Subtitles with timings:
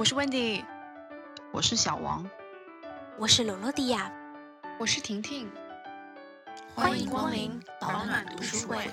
[0.00, 0.64] 我是 Wendy，
[1.52, 2.26] 我是小王，
[3.18, 4.10] 我是罗罗迪亚，
[4.78, 5.46] 我是婷婷，
[6.74, 8.90] 欢迎光临保暖读书会。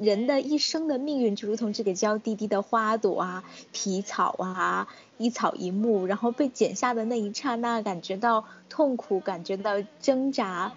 [0.00, 10.72] 人的一生的命运就如同这个娇滴滴的花朵啊、皮草啊，一草一木，然后被剪下的那一刹那，感觉到痛苦，感觉到挣扎。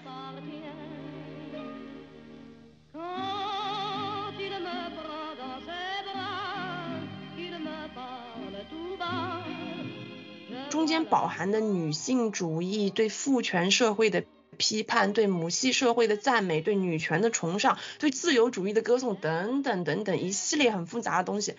[10.69, 14.25] 中间饱含的女性主义对父权社会的。
[14.53, 21.55] 批判对母系社会的赞美，对女权的崇尚，对自由主义的歌颂，等等等等一系列很复杂的东西，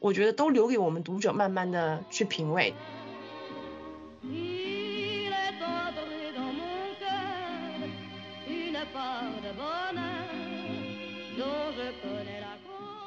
[0.00, 2.74] 我觉得都留给我们读者慢慢的去品味。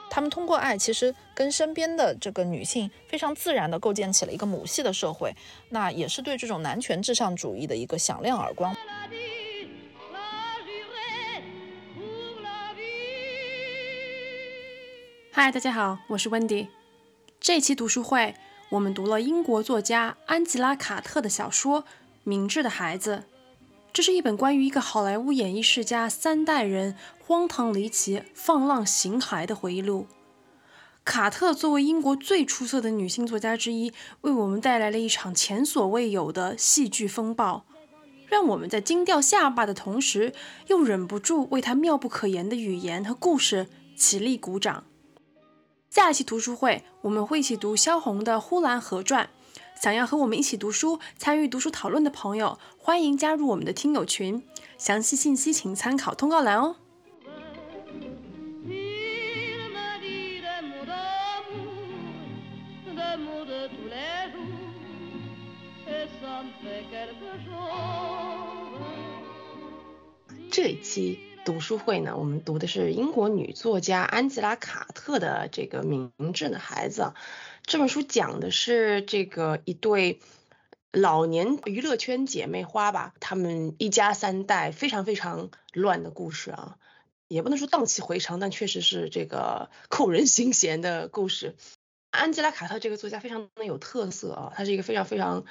[0.09, 5.33] 他们通过爱，其实跟身边的这个女性非常自然的构建起了一个母系的社会，
[5.67, 8.73] 那也是对这种男权至上主义的一个响亮耳光。
[15.37, 16.69] 嗨，大家好，我是 Wendy。
[17.41, 18.35] 这期读书会，
[18.69, 21.81] 我们读了英国作家安吉拉·卡特的小说
[22.23, 23.17] 《明智的孩子》。
[23.91, 30.07] 这是一本关于一个好莱坞演艺世家三代人荒唐离奇、放浪形骸的回忆录。
[31.03, 33.91] 卡特作为英国最出色的女性作家之一，
[34.21, 37.65] 为我们带来了一场前所未有的戏剧风暴，
[38.27, 40.33] 让我们在惊掉下巴的同时，
[40.67, 44.85] 又忍不住为她妙不可言的语言和故事起立鼓掌。
[45.95, 49.29] 下一期读书会，我们会一起读萧红的《呼兰河传》。
[49.81, 54.45] 想要和我们一起读书、参与读书讨论的朋友，欢迎加入我们的听友群。
[54.77, 56.75] 详细信息请参考通告栏哦。
[70.51, 71.34] 这一期。
[71.45, 77.01] 读书会呢，我们读的是英国女作家安吉拉·卡特的这个《明智的孩子》。
[77.63, 80.19] 这本书讲的是这个一对
[80.91, 86.77] 老年娱乐圈姐妹花吧，她们一家三代非常非常乱的故事啊，
[87.27, 91.55] 也不能说荡气回肠，但确实是这个扣人心弦的故事。
[92.09, 95.45] 安吉拉·卡特这个作家非常的有特色啊，她是一个非常非常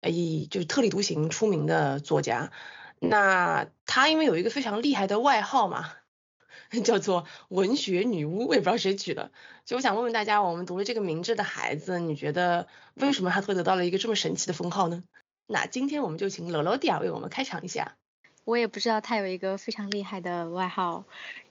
[0.00, 2.52] 以就是特立独行出名的作家。
[3.08, 5.90] 那她因为有一个非常厉害的外号嘛，
[6.84, 9.30] 叫做文学女巫，我也不知道谁取的。
[9.64, 15.02] 就我想问问大家，我们读了这个明智的孩子，你觉得为什么他会得到了一个这么神奇的封号呢？
[15.46, 17.96] 那今天我们就请罗罗迪亚为我们开场一下。
[18.44, 21.04] 我也不知道他有一个非常厉害的外号，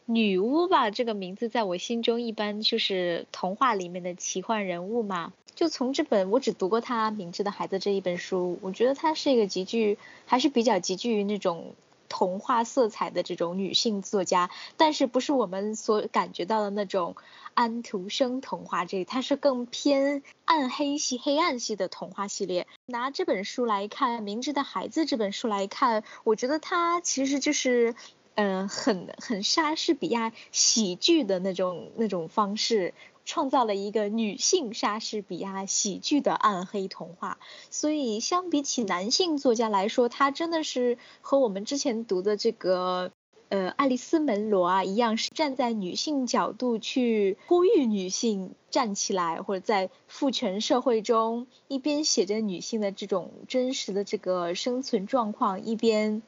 [0.06, 0.92] 女巫吧？
[0.92, 5.34] 这个名字在我心中一般就是童话里面的奇幻人物嘛。
[5.56, 11.76] 就从这本我只读过他《明智的孩子》这一本书，我觉得她是一个极具还是比较极具那种
[12.10, 17.16] 童话色彩的这种女性作家，但是不是我们所感觉到的那种
[17.54, 22.68] 安徒生童话这，它是更偏暗黑系、黑暗系的童话系列。
[22.86, 27.96] 拿这本书来看，《明智的孩子》这本书来看，我觉得它其实就是
[28.36, 32.94] 嗯，很很莎士比亚喜剧的那种那种方式。
[33.26, 37.40] 创造了一个女性莎士比亚喜剧的暗黑童话，
[37.70, 43.12] 所以相比起男性作家来说，他真的是和我们之前读的这个
[43.50, 56.22] 呃爱丽丝门罗啊一样，是站在女性角度去呼吁女性站起来，或者在父权社会中一边写着女性的这种真实的这个生存状况，一边。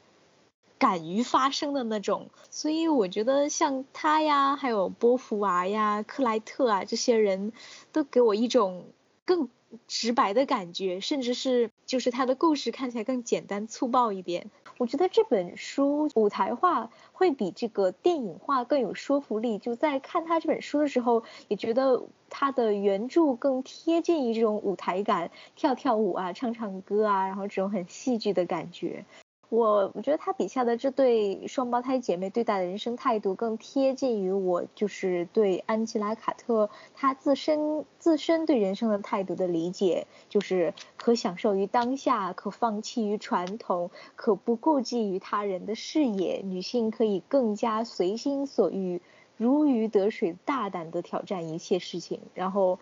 [0.78, 7.52] 敢于发声的那种，所以我觉得像他呀，还有波伏娃呀、克莱特啊这些人，
[7.92, 8.86] 都给我一种
[9.24, 9.48] 更
[9.88, 14.50] 直白的感觉，甚至是就是他的故事看起来更简单粗暴一点。
[14.78, 19.58] 我觉得这本书舞台化会比这个电影化更有说服力。
[19.58, 29.06] 就在看他这本书的时候，也觉得他的原著更贴近于这种舞台感，跳跳舞啊、唱唱歌啊，然后这种很戏剧的感觉。
[29.48, 46.42] 我我觉得他笔下的这对双胞胎姐妹对待的人生态度更贴近于我，就是对安吉拉·卡特她自身自身对人生的态度的理解，就是可享受于当下，可放弃于传统，可不顾忌于他人的视野。
[46.44, 49.00] 女性可以更加随心所欲，
[49.36, 52.20] 如鱼得水，大胆的挑战一切事情。
[52.34, 52.80] 然后，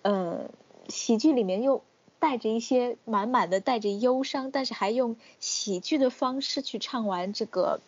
[0.00, 0.48] 嗯，
[0.88, 1.82] 喜剧里面又。
[2.22, 7.80] 带着一些满满的带着忧伤，但是还用喜剧的方式去唱完这个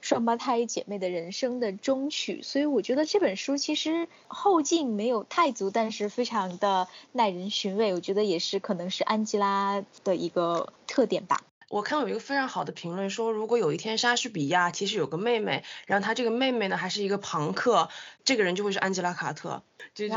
[0.00, 2.42] 双胞胎姐妹的人生的终曲。
[2.42, 7.94] 所以我觉得这本书其实后劲没有太足，但是非常的耐人寻味。
[7.94, 11.42] 我觉得也是可能是安吉拉的一个特点吧。
[11.68, 17.88] 我看有一个非常好的评论说，如果有一天莎士比亚其实有个妹妹，然后她这个妹妹呢还是一个朋克，
[18.24, 20.16] 这个人就会是安吉拉卡特，这种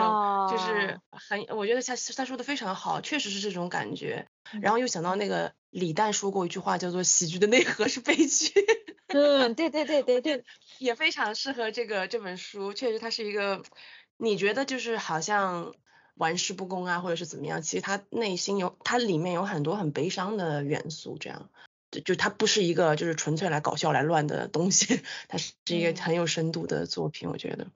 [0.51, 4.27] 就是很，我觉得他他说的非常好，确实是这种感觉。
[4.61, 8.53] 然后又想到那个李诞说过一句话，叫做喜剧的内核是悲剧。
[9.07, 10.43] 嗯，对对对对对，
[10.77, 13.63] 也非常适合这个这本书，确实它是一个，
[14.17, 15.73] 你觉得就是好像。
[16.19, 17.61] 玩世不恭啊，或者是怎么样？
[17.61, 21.49] 其实他内心有，他里面有很多很悲伤的元素，这样，
[21.91, 27.67] 就就他不是一个就是纯粹来搞笑来乱的东西，它是一个很有深度的作品，我觉得。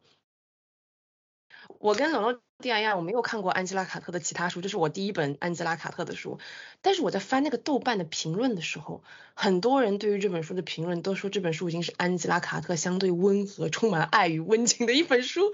[1.79, 6.39] 我跟冷洛蒂亚一样，我没有看过安吉拉卡特的其他书，这是我第一本安吉拉卡特的书。
[6.81, 9.03] 但是我在翻那个豆瓣的评论的时候，
[9.33, 15.53] 很多人对于这本书的评论都说这本书已经是安吉拉卡特相对温和、充满爱与温情的一本书。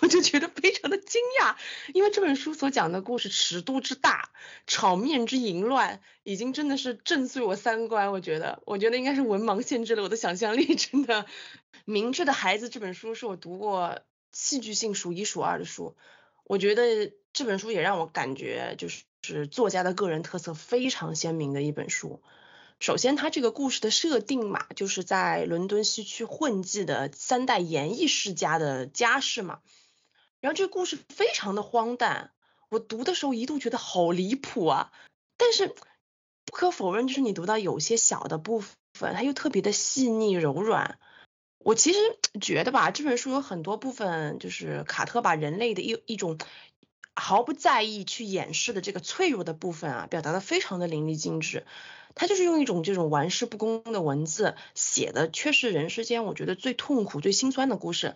[0.00, 1.56] 我就觉得非常的惊讶，
[1.94, 4.30] 因为这本书所讲的故事尺度之大，
[4.66, 8.10] 场面之淫乱，已经真的是震碎我三观。
[8.10, 10.74] 我觉得，我觉得应该是文盲限制了我的想象力。
[10.74, 11.24] 真的，
[11.84, 14.00] 《明智的孩子》这本书是我读过
[14.32, 15.96] 戏剧性数一数二的书。
[16.44, 22.22] 我觉得这本书也让我感觉就是是作家的个人特色非常鲜明的一本书。
[22.80, 29.60] 首先，它这个故事的设定嘛，就是在伦敦西区混迹的三代演艺世家的家世嘛。
[30.40, 32.32] 然后这个故事非常的荒诞，
[32.70, 34.92] 我读的时候一度觉得好离谱啊！
[35.36, 35.68] 但是
[36.46, 40.98] 不可否认，就是你读到有些小的部分，它又特别的细腻柔软。
[41.58, 41.98] 我其实
[42.40, 46.38] 觉得吧，这本书有很多部分，就是卡特把人类的一一种
[47.14, 51.66] 毫不在意去掩饰的这个脆弱的部分啊，表达的非常的淋漓尽致。
[52.14, 58.14] 他就是用一种这种玩世不恭的文字写的，却是人世间我觉得最痛苦、最心酸的故事。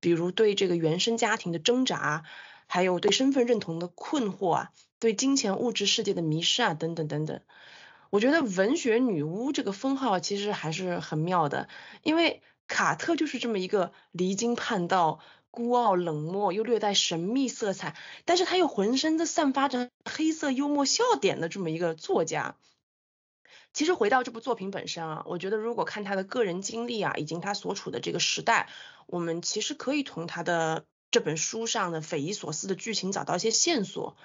[0.00, 2.24] 比如对这个原生家庭的挣扎，
[2.66, 7.40] 还有对身份认同的困惑啊，对金钱物质世界的迷失啊，等等等等。
[8.10, 11.68] 我觉得文学女巫这个封号其实还是很妙的，
[12.02, 22.56] 因为卡特就是这么一个离经叛道、孤傲冷漠又略带神秘色彩，但是他又浑身都散发着黑色幽默笑点的这么一个作家。
[23.72, 28.68] 其实回到这部作品本身啊，我觉得如果看他的个人经历啊，以及他所处的这个时代，
[29.06, 34.16] 我们其实可以从他的这本书上的匪夷所思的剧情找到一些线索。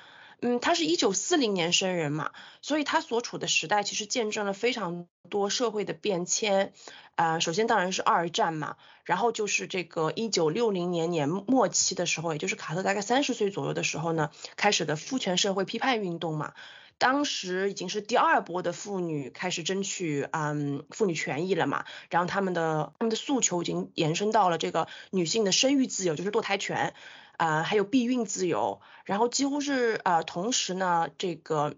[0.42, 2.32] 嗯，他是一九四零年生人嘛，
[2.62, 6.74] 所以他所处的时代其实见证了非常多社会的变迁。
[7.16, 8.76] 啊，首先当然是二战嘛，
[9.06, 16.54] 然后就是这个一九六零年年末期的时候，也就是卡特大概三十岁左右的时候呢，开始的父权社会批判运动嘛。
[16.98, 26.94] 当时已经是第二波的妇女开始争取嗯妇女权益了嘛，然后他们的他们的诉求已经延伸到了这个女性的生育自由，就是堕胎权
[27.38, 31.76] 啊，还有避孕自由，然后几乎是呃同时呢，这个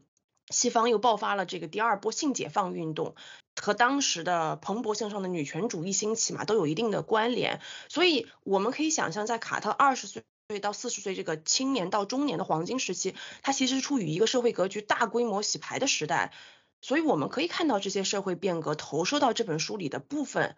[0.50, 3.16] 西方又爆发了这个第二波性解放运动，
[3.60, 7.60] 和当时的蓬勃向上的女权主义兴起嘛，都有一定的关联，
[7.90, 10.24] 所以我们可以想象，在卡特二十岁。
[10.50, 16.32] 岁到四十岁这个青年到中年的黄金时期，它其实处于一个社会格局大规模洗牌的时代，
[16.80, 20.56] 所以我们可以看到这些社会变革投射到这本书里的部分。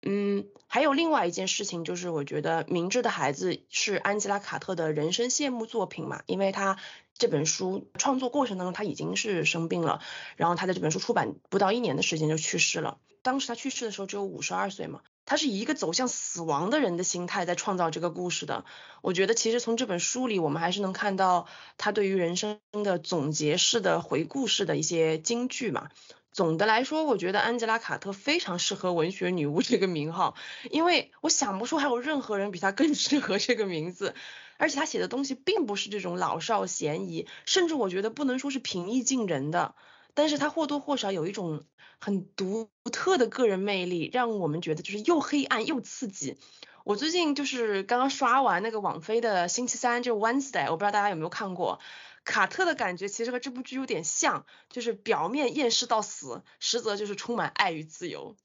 [0.00, 6.78] 嗯，还有另外一件事情就是，我觉得《明智的孩子》是安吉拉·卡特的人生谢幕作品嘛，因为他
[7.12, 10.00] 这本书创作过程当中他已经是生病了，
[10.36, 15.02] 然后他的这本书出版不到一年的时间就去世了，当时他去世的时候只有五十二岁嘛。
[15.26, 18.64] 他是以一个走向死亡的人的心态在创造这个故事的。
[19.02, 25.90] 我觉得其实从这本书里，我们还是能看到他对于人生的总结式的回顾式的一些金句嘛。
[26.32, 30.34] 总的来说，我觉得安吉拉·卡特非常适合文学女巫这个名号，
[30.70, 34.14] 因为我想不出还有任何人比她更适合这个名字。
[34.58, 39.74] 而且他写的东西并不是这种老少咸宜，甚至我觉得不能说是平易近人的。
[40.16, 41.64] 但是他或多或少有一种
[42.00, 46.38] 很独特的个人魅力，让我们觉得就是又黑暗又刺激。
[46.84, 51.80] 我最近就是刚刚刷完那个网飞的星期三，就是 Wednesday，我不知道大家有没有看过。
[52.24, 58.36] 卡特的感觉其实和这部剧有点像，就是表面厌世到死，实则就是充满爱与自由。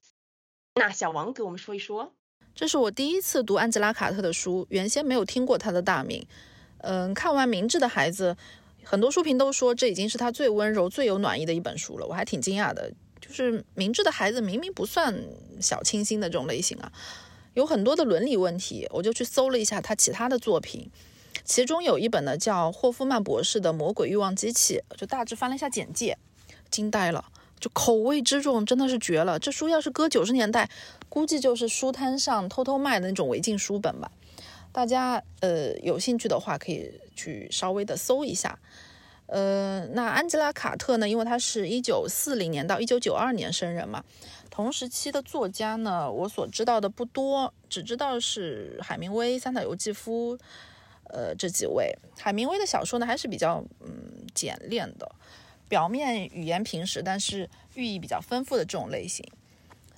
[0.74, 2.12] 那小王给我们说一说。
[2.54, 6.26] 这是我第一次读安吉拉·卡特的书，原先没有听过他的大名。
[6.80, 8.36] 嗯，看完《明智的孩子》。
[8.84, 12.92] 很多书评都说这已经是他最温柔、最有暖意的一本书了，我还挺惊讶的。
[13.20, 15.14] 就是明智的孩子明明不算
[15.60, 16.92] 小清新的这种类型啊，
[17.54, 18.86] 有很多的伦理问题。
[18.90, 20.90] 我就去搜了一下他其他的作品，
[21.44, 26.18] 其中有一本呢叫霍夫曼博士的《魔鬼欲望机器》，就大致翻了一下简介，
[26.68, 27.24] 惊呆了，
[27.60, 29.38] 就口味之重，真的是绝了。
[29.38, 30.68] 这书要是搁九十年代，
[31.08, 34.10] 估计就是书摊上偷偷卖的那种违禁书本吧。
[34.72, 38.58] 大家呃有兴趣的话，可以去稍微的搜一下。
[39.26, 41.08] 呃，那安吉拉·卡特呢？
[41.08, 44.04] 因为她是一九四零年到一九九二年生人嘛，
[44.50, 50.36] 同时期的作家呢，我所知道的不多，只知道是海明威、三岛由纪夫，
[51.04, 51.96] 呃，这几位。
[52.18, 55.10] 海明威的小说呢，还是比较嗯简练的，
[55.66, 59.26] 表面语言平实，但是寓意比较丰富的这种类型。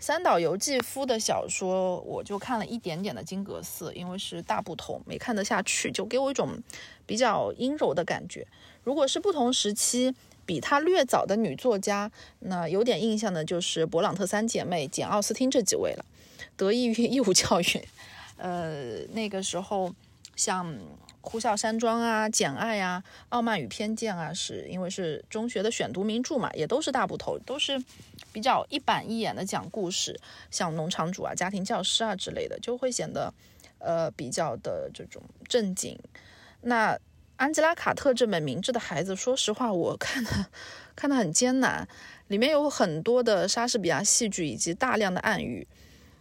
[0.06, 6.62] 三岛由纪夫的小说，我就看了一点点的《金阁寺》，因为是大部头，没看得下去，就给我一种
[7.06, 8.46] 比较阴柔的感觉。
[8.82, 16.04] 如果是不同时期比他略早的女作家，那有点印象的就是勃朗特三姐妹、简·奥斯汀这几位了。
[16.54, 17.88] 得益于义务教育，
[18.36, 19.90] 呃，那个时候
[20.36, 20.70] 像
[21.22, 27.82] 《呼啸山庄》啊、《简爱》啊、《傲慢与偏见》啊，是因为是中学的选读名著嘛，也都是大部头，都是
[28.34, 33.32] 比较一板一眼的讲故事，像农场主啊、家庭教师啊之类的，就会显得
[33.78, 35.96] 呃比较的这种正经。
[36.62, 36.98] 那
[37.36, 40.46] 安吉拉·卡特这本《明智的孩子》，说实话，我看的
[40.96, 41.86] 看的很艰难，
[42.26, 45.66] 里面有很多的莎士比亚戏剧以及大量的暗语，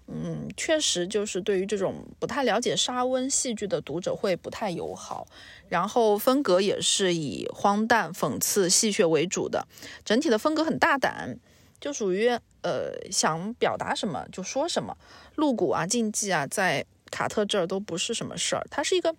[0.08, 5.26] 嗯，确实就是对于这种不太了解莎翁戏剧的读者会不太友好。
[5.70, 9.68] 然后风格也是以荒诞、讽刺、戏谑为主的，
[10.06, 11.40] 整体的风格很大胆，
[11.84, 12.30] 就属于
[12.64, 14.98] 呃想表达什么就说什么，
[15.36, 16.86] 露骨啊、禁忌啊，在。
[17.16, 19.16] 卡特这儿都不是什么事儿，他是一个，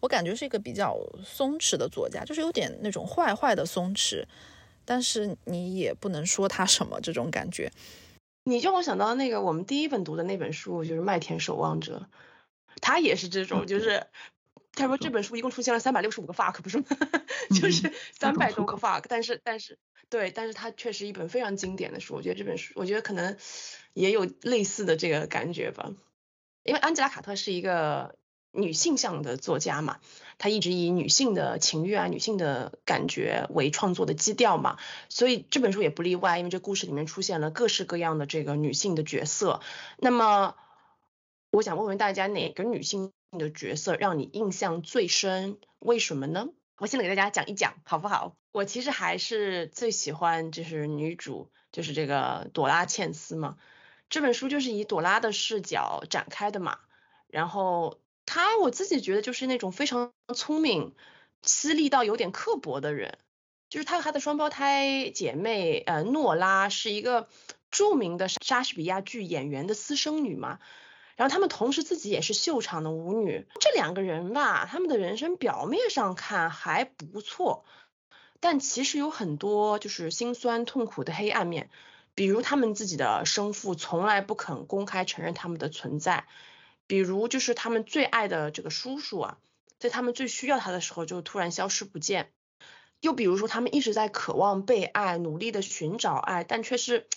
[0.00, 4.24] 我感觉是一个比较松弛的作家，就是有点那种坏坏的松弛，
[4.86, 7.70] 但是你也不能说他什么这种感觉。
[8.44, 12.08] 你让我想到那个我们第一本读的那本书，就是《麦田守望者》，
[12.80, 14.06] 他也是这种，就是
[14.72, 16.84] 他说这本书一共出现了三百六十五个 fuck，不是吗？
[17.60, 19.78] 就是三百多个 fuck，但是但是
[20.10, 23.36] 对，但是它确实一本非常经典的书，我觉得这本书，我觉得可能
[23.92, 25.90] 也有类似的这个感觉吧。
[26.62, 28.16] 因为安吉拉·卡特是一个
[28.52, 29.98] 女性向的作家嘛，
[30.38, 36.38] 她一直以女性的情欲啊、女性的感觉为创作的基调嘛，所以这本书也不例外。
[36.38, 39.60] 因为这故事里面出现了各式各样的这个女性的角色。
[39.98, 40.54] 那么，
[41.50, 45.58] 我想问问大家，哪个女性的角色让你印象最深？
[45.80, 46.48] 为什么呢？
[46.78, 48.36] 我现在给大家讲一讲，好不好？
[48.50, 53.56] 我其实还是最喜欢就是女主，就是这个朵拉·茜丝嘛。
[54.10, 56.78] 这本书就是以朵拉的视角展开的嘛，
[57.28, 60.94] 然后她我自己觉得就是那种非常聪明、
[61.42, 63.18] 犀利到有点刻薄的人，
[63.70, 67.28] 就是她和她的双胞胎姐妹呃诺拉是一个
[67.70, 70.58] 著名的莎士比亚剧演员的私生女嘛，
[71.16, 77.64] 然后他们同时自己也是秀场的舞女，这两个人吧，他们的人生表面上看还不错，
[78.40, 81.70] 但其实有很多就是心酸痛苦的黑暗面。
[82.16, 86.26] 比如他们自己的生父从来不肯公开承认他们的存在，
[86.86, 89.38] 比如就是他们最爱的这个叔叔啊，
[89.80, 92.30] 在他们最需要他的时候就突然消失不见，
[93.00, 97.08] 又比如说他们一直在渴望被爱，努力的寻找爱，但却是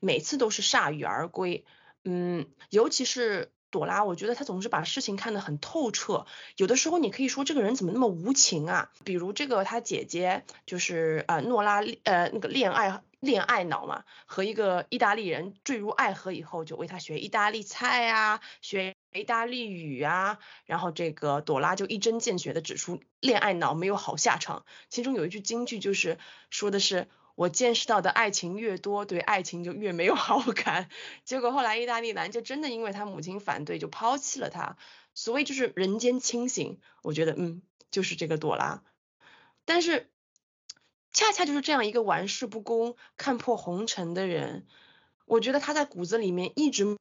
[0.00, 1.64] 每次都是铩羽而归。
[2.04, 6.26] 嗯，尤其是朵拉，我觉得她总是把事情看得很透彻，
[6.56, 8.90] 有的时候你可以说这个人怎么那么无情啊？
[9.04, 13.02] 比如这个她姐姐就是呃诺拉呃那个恋爱。
[13.20, 24.64] 恋爱脑嘛，和一个意大利人坠入爱河以后，就为他学意大利菜啊，学意大利语啊，然后这个朵拉就一针见血的指出恋爱脑没有好下场。
[24.88, 26.16] 其中有一句金句就是
[26.48, 27.08] 说的是
[27.40, 30.90] 我见识到的爱情越多，对爱情就越没有 好感。
[31.24, 34.76] 结果后来意大利男就真的因为他母亲反对就抛弃了他。
[35.14, 38.82] 所谓就是人间清醒，我觉得嗯就是这个朵拉，
[39.64, 40.10] 但是。
[41.12, 44.64] 恰恰就是这样一个玩世不恭、看破红尘的人，
[45.24, 46.96] 我觉得他在骨子里面一直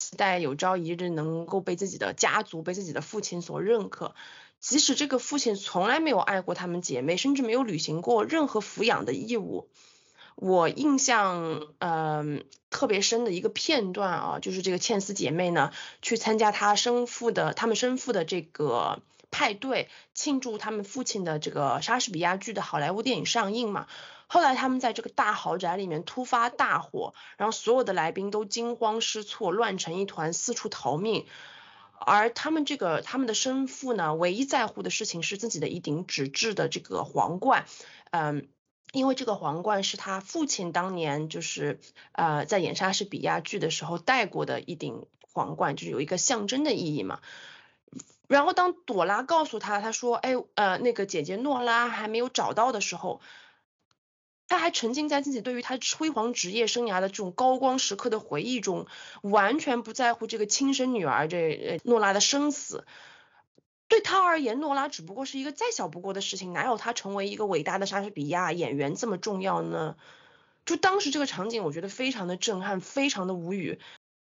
[0.00, 4.16] 期待有朝一日能够被自己的家族、被自己的父亲所认可，
[4.60, 9.68] 即使这个父亲从来没有爱过他们姐妹，甚至没有履行过任何抚养的义务。
[10.34, 15.72] 我印象嗯特别深的一个片段啊，就是这个茜丝姐妹呢
[16.02, 19.00] 去参加她生父的、他们生父的这个。
[19.30, 23.86] 派对庆祝他们父亲的这个莎士比亚剧的好莱坞电影上映嘛？
[24.26, 31.26] 后来他们在这个大豪宅里面突发大火，然后所有的来宾都惊慌失措，乱成一团，四处逃命。
[32.00, 37.66] 而他们这个他们的生父呢，唯一在乎的事情是自己的一顶纸质的这个皇冠，
[38.10, 38.48] 嗯，
[38.92, 41.80] 因为这个皇冠是他父亲当年就是
[42.12, 47.20] 呃在演莎士比亚剧的时候戴过的一顶皇冠，就是有一个象征的意义嘛。
[48.28, 53.22] 然后当朵拉告诉他，他说：“哎，呃，那个姐姐诺拉还没有找到的时候，
[54.48, 58.86] 他还沉浸在自己对于他辉煌职业生涯的这种高光时刻的回忆中，
[59.22, 62.84] 完全不在乎这个亲生女儿这诺拉的生死。
[63.88, 69.96] 对他而言，诺拉只不过是一个再小不过的事情，哪有他成为一个伟大的莎士比亚演员这么重要呢？
[70.66, 73.78] 就当时这个场景，我觉得非常的震撼，非常的无语。”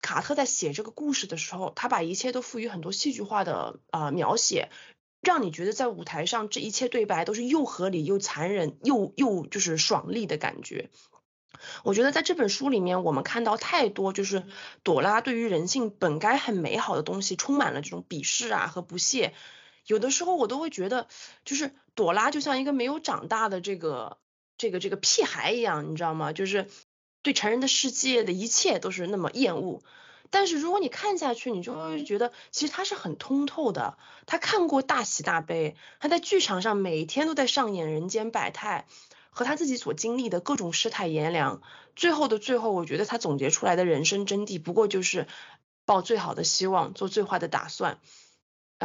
[0.01, 4.69] 卡特在写这个故事的时候，他把一切都赋予很多戏剧化的啊描写，
[5.25, 10.89] 让你觉得在舞台上这一切对白都是又合理又残忍又又就是爽利的感觉。
[11.83, 14.43] 我觉得在这本书里面，我们看到太多就是
[14.83, 19.33] 朵拉对于人性本该很美好的东西充满了这种鄙视啊和不屑。
[19.85, 21.07] 有的时候我都会觉得，
[21.43, 24.19] 就是朵拉就像一个没有长大的这个
[24.57, 26.31] 这个这个屁孩一样，你知道吗？
[26.31, 26.67] 就是。
[27.25, 29.81] 对成人的世界的一切都是那么厌恶，
[30.35, 33.97] 但是如果你看下去，你就会觉得其实他是很通透的。
[34.25, 38.85] 他看过大喜大悲，他在剧场上每天都在上演人间百态，
[39.29, 41.61] 和他自己所经历的各种世态炎凉。
[41.95, 45.25] 最后的最后，我觉得他总结出来的人生真谛，不过就是
[45.85, 47.97] 抱最好的希望，做最坏的打算。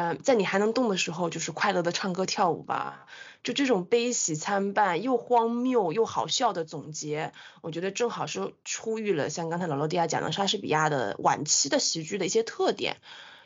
[0.00, 3.06] 嗯，在你还能动的时候，就是快乐的唱歌跳舞吧。
[3.42, 12.96] 就这种悲喜参半、又荒谬又好笑的总结，我觉得正好是出于了像刚才老罗迪亚讲的莎士比亚的晚期的喜剧的一些特点。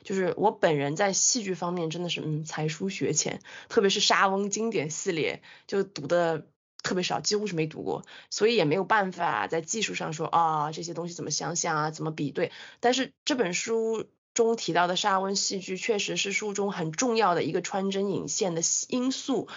[0.04, 6.46] 就是我本人在戏剧方面真的是嗯才疏学浅，特别是莎翁经典系列就读的
[6.84, 12.52] 特别少，几乎是没读过，所以也没有办法在技术上说啊这些东西怎么想想啊，怎么比对。
[12.78, 14.06] 但是这本书。
[14.34, 19.48] 中提到的沙温戏剧确实是书中很重要的一个穿针引线的因素。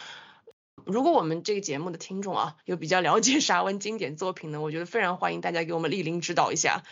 [0.86, 6.84] 如果我们这个节目的听众啊有比较了解沙温经典作品呢，我觉得非常欢迎大家给我们莅临指导一下。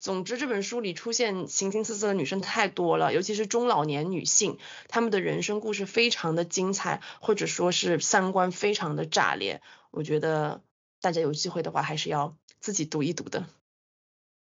[0.00, 9.60] 总之，这本书里出现形形色色的女生太多了，尤其是中老年女性，她们的人生故事非常的精彩，或者说是三观非常的炸裂。
[9.90, 10.62] 我觉得
[11.00, 13.46] 大家有机会的话还是要自己读一读的。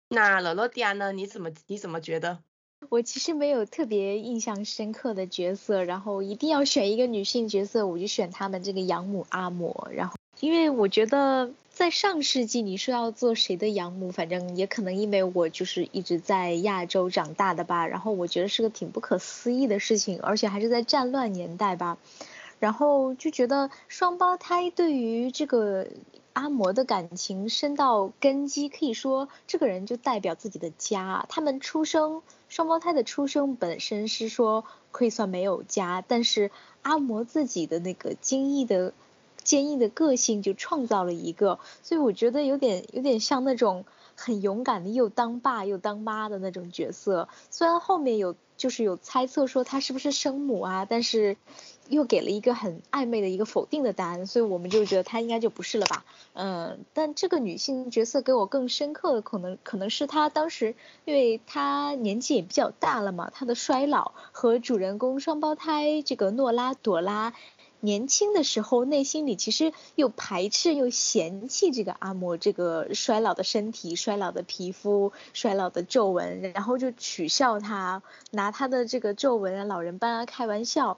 [0.08, 1.12] 那罗罗迪亚呢？
[1.14, 2.44] 你怎么你怎么觉得？
[2.88, 9.90] 我其实没有特别印象深刻的角色，然后一定要选一个女性角色，我就选他们这个养母阿嬷。
[9.92, 17.86] 然后，因为我觉得在上世纪，你说要做谁的养母，反正也可能因为我就是一直在亚洲长大的吧。
[17.86, 21.98] 然后我觉得是个挺不可思议的事情，而且还是在战乱年代吧。
[22.60, 25.86] 然后就觉得双胞胎对于这个。
[26.40, 31.26] 阿嬷的感情深到根基，可以说这个人就代表自己的家。
[31.28, 36.50] 他们出生，双胞胎的出生本身是说可以算没有家，但是
[36.82, 38.94] 阿嬷自己的那个坚毅的、
[39.44, 43.84] 坚毅的个性就创造了一个，所以我觉得有点有点像那种
[44.16, 47.28] 很勇敢的又当爸又当妈的那种角色。
[47.50, 51.36] 虽然后面有就是有猜测说他是不是生母啊，但是。
[51.90, 56.06] 又给了一个很暧昧的一个否定的答案，所以我们就觉得她应该就不是了吧。
[56.34, 60.76] 嗯，但这个女性角色给我更深刻的可能，可能是她当时，
[61.06, 67.34] 因为她年纪也比较大了嘛，她的衰老和主人公双胞胎这个诺拉朵拉
[67.82, 80.98] 年轻的时候，内心里其实又排斥又嫌弃这个阿嬷这个衰老的身体、衰老的皮肤、衰老的皱纹，然后就取笑她，拿她的这个皱纹啊、老人斑啊开玩笑。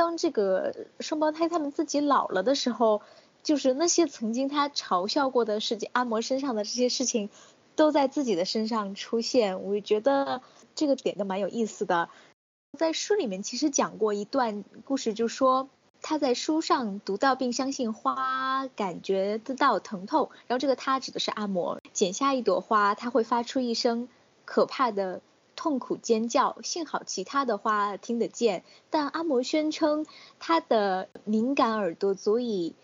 [0.00, 3.02] 当这个双胞胎他们自己老了的时候，
[3.42, 7.28] 就是那些曾经他嘲笑过的事情，阿嬷身上的这些事情，
[7.76, 9.62] 都在自己的身上出现。
[9.62, 10.40] 我觉得
[10.74, 12.08] 这个点都蛮有意思的。
[12.78, 15.68] 在书里面其实讲过一段故事，就说
[16.00, 24.08] 他在书上读到并相信花感觉得到疼痛，然后这个他指的是阿嬷，剪下一朵花，他会发出一声
[24.46, 25.20] 可怕的。
[25.60, 30.06] 痛苦尖叫，幸好其他的花听得见，但阿嬷宣称
[30.38, 32.74] 他的敏感耳朵足以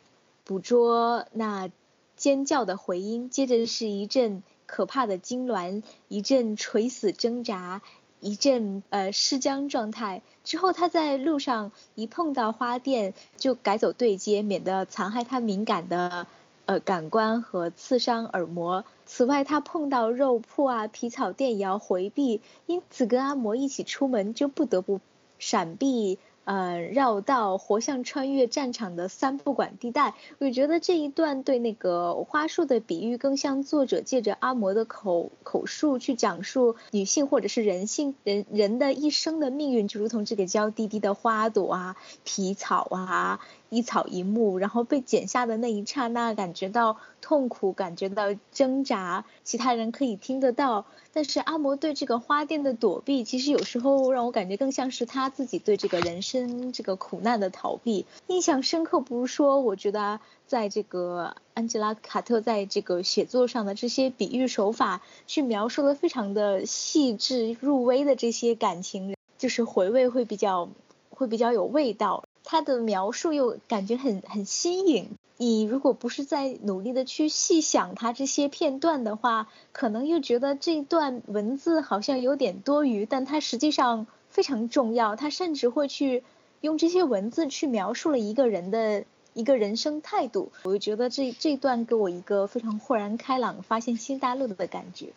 [0.44, 1.70] 捕捉那
[2.16, 3.30] 尖叫的回音。
[3.30, 7.80] 接着是一阵可怕的痉挛，一阵垂死挣扎，
[8.20, 10.20] 一阵呃失僵状态。
[10.44, 16.26] 之后他在路上一碰到花店就改走对接，免得残害他敏感的
[16.66, 18.84] 呃感官和刺伤耳膜。
[19.06, 25.00] 此外，他碰到肉铺啊、皮草店也要回避，因此跟阿嬷一起出门就不得不
[25.38, 26.18] 闪避。
[26.48, 50.84] 嗯，绕道活像穿越战场的三不管地带，我觉得这一段对那个花束的比喻，更像作者借着阿嬷的口口述去讲述女性或者是人性人人的一生的命运，就如同这个娇滴滴的花朵啊、皮草啊，一草一木，然后被剪下的那一刹那，感觉到痛苦，感觉到挣扎，其他人可以听得到。
[51.12, 58.04] 但是阿嬷对这个花店的躲避，其实有时候让我感觉更像是他自己对这个人生这个苦难的逃避。
[58.26, 70.68] 印象深刻不如说，我觉得在这个安吉拉·卡特在这个写作上的这些比喻手法，去描述的非常的细致入微的这些感情，就是回味会比较
[71.08, 72.24] 会比较有味道。
[72.48, 75.10] 他的描述又感觉很很新颖。
[75.36, 85.16] 你如果不是在努力的去细想他这些片段的话，可能又觉得这段文字好像有点多余，但它实际上非常重要。
[85.16, 86.24] 他甚至会去
[86.62, 89.04] 用这些文字去描述了一个人的
[89.34, 90.52] 一个人生态度。
[90.62, 95.12] 我就觉得这这段给我一个非常豁然开朗、发现新大陆的感觉。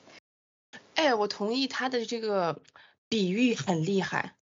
[0.95, 2.59] 哎，我同意他的这个
[3.07, 4.33] 比喻很厉害。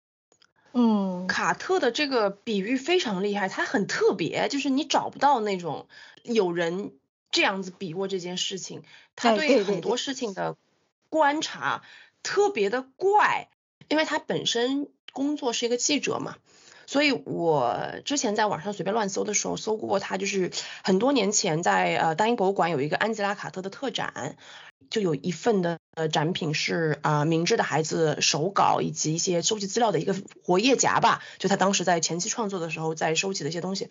[0.78, 5.88] 嗯，卡特的这个比喻非常厉害，他很特别，就是你找不到那种
[6.22, 6.92] 有人
[7.30, 8.82] 这样子比过这件事情。
[9.14, 10.58] 他对很多事情的
[11.08, 11.82] 观察
[12.22, 13.48] 特别的怪，
[13.88, 16.36] 因为他本身工作是一个记者嘛，
[16.84, 20.50] 所以我之前在网上随便乱搜的时候搜过他，就是
[20.84, 24.36] 很多年前在呃大英博物馆有一个安吉拉卡特的特展。
[24.90, 33.88] 就有一份的呃展品是啊明智的孩子手稿以及一些收集资料的一个活页夹吧，就他当时在前期创作的时候在收集的一些东西，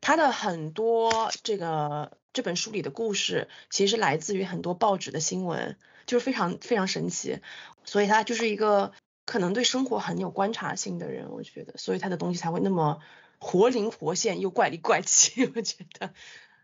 [0.00, 7.40] 他的很多这个这本书里的故事其实来自于很多报纸的新闻，就是非常非常神奇，
[7.84, 8.92] 所以他就是一个
[9.24, 13.00] 可能对生活很有观察性的人，我觉得，所以他的东西才会那么
[13.38, 16.12] 活灵活现又怪里怪气，我觉得。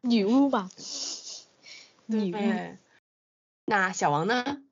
[0.02, 0.70] 女巫吧，
[2.06, 2.38] 女巫。
[3.70, 4.62] 那小王呢？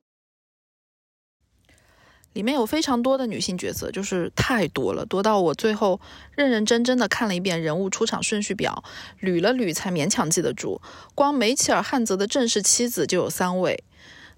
[2.33, 6.01] 里面有非常多的女性角色，就是太多了，多到我最后
[6.35, 8.83] 认认真真的看了一遍人物出场顺序表，
[9.21, 10.81] 捋了捋才勉强记得住。
[11.15, 13.85] 光梅切尔·汉泽的正式妻子就有三位。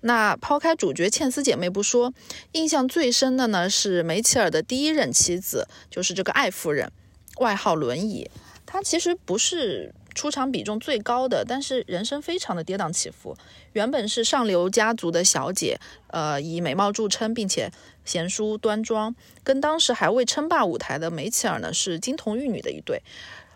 [0.02, 2.14] 那抛开主角茜丝姐妹不说，
[2.52, 6.92] 印象最深的呢是梅切尔的第一任妻子，就是这个艾夫人，
[7.38, 8.30] 外号轮椅。
[8.68, 9.96] 她其实不是。
[10.14, 13.36] 出场比重最高的，但是人生非常的跌宕起伏。
[13.74, 17.72] 原本是上流家族的小姐，呃，以美貌著称，并且
[18.04, 23.02] 贤淑端庄，跟当时还未称霸舞台的梅齐尔呢是金童玉女的一对。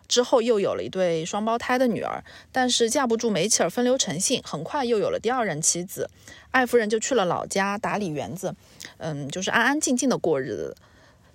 [0.08, 6.10] 之后又有了一对双胞胎的女儿，但是架不住梅齐尔风流成性，很快又有了第二任妻子
[6.52, 8.56] 艾夫人，就去了老家打理园子，
[8.98, 10.76] 嗯，就是安安静静的过日子。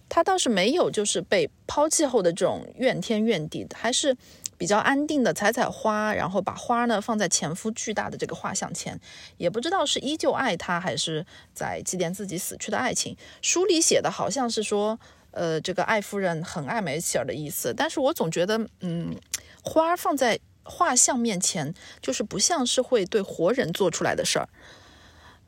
[0.09, 4.17] 她倒是没有就是被抛弃后的这种怨天怨地，还是。
[4.61, 9.01] 比较安定的采采花，然后把花呢放在前夫巨大的这个画像前，
[9.39, 13.17] 也不知道是依旧爱他，还是在祭奠自己死去的爱情。
[13.41, 19.17] 书里写的好像是说，呃，这个艾夫人很爱梅齐尔的意思，但是我总觉得，嗯，
[19.63, 24.47] 花放在画像面前，就是不像是会对活人做出来的事儿。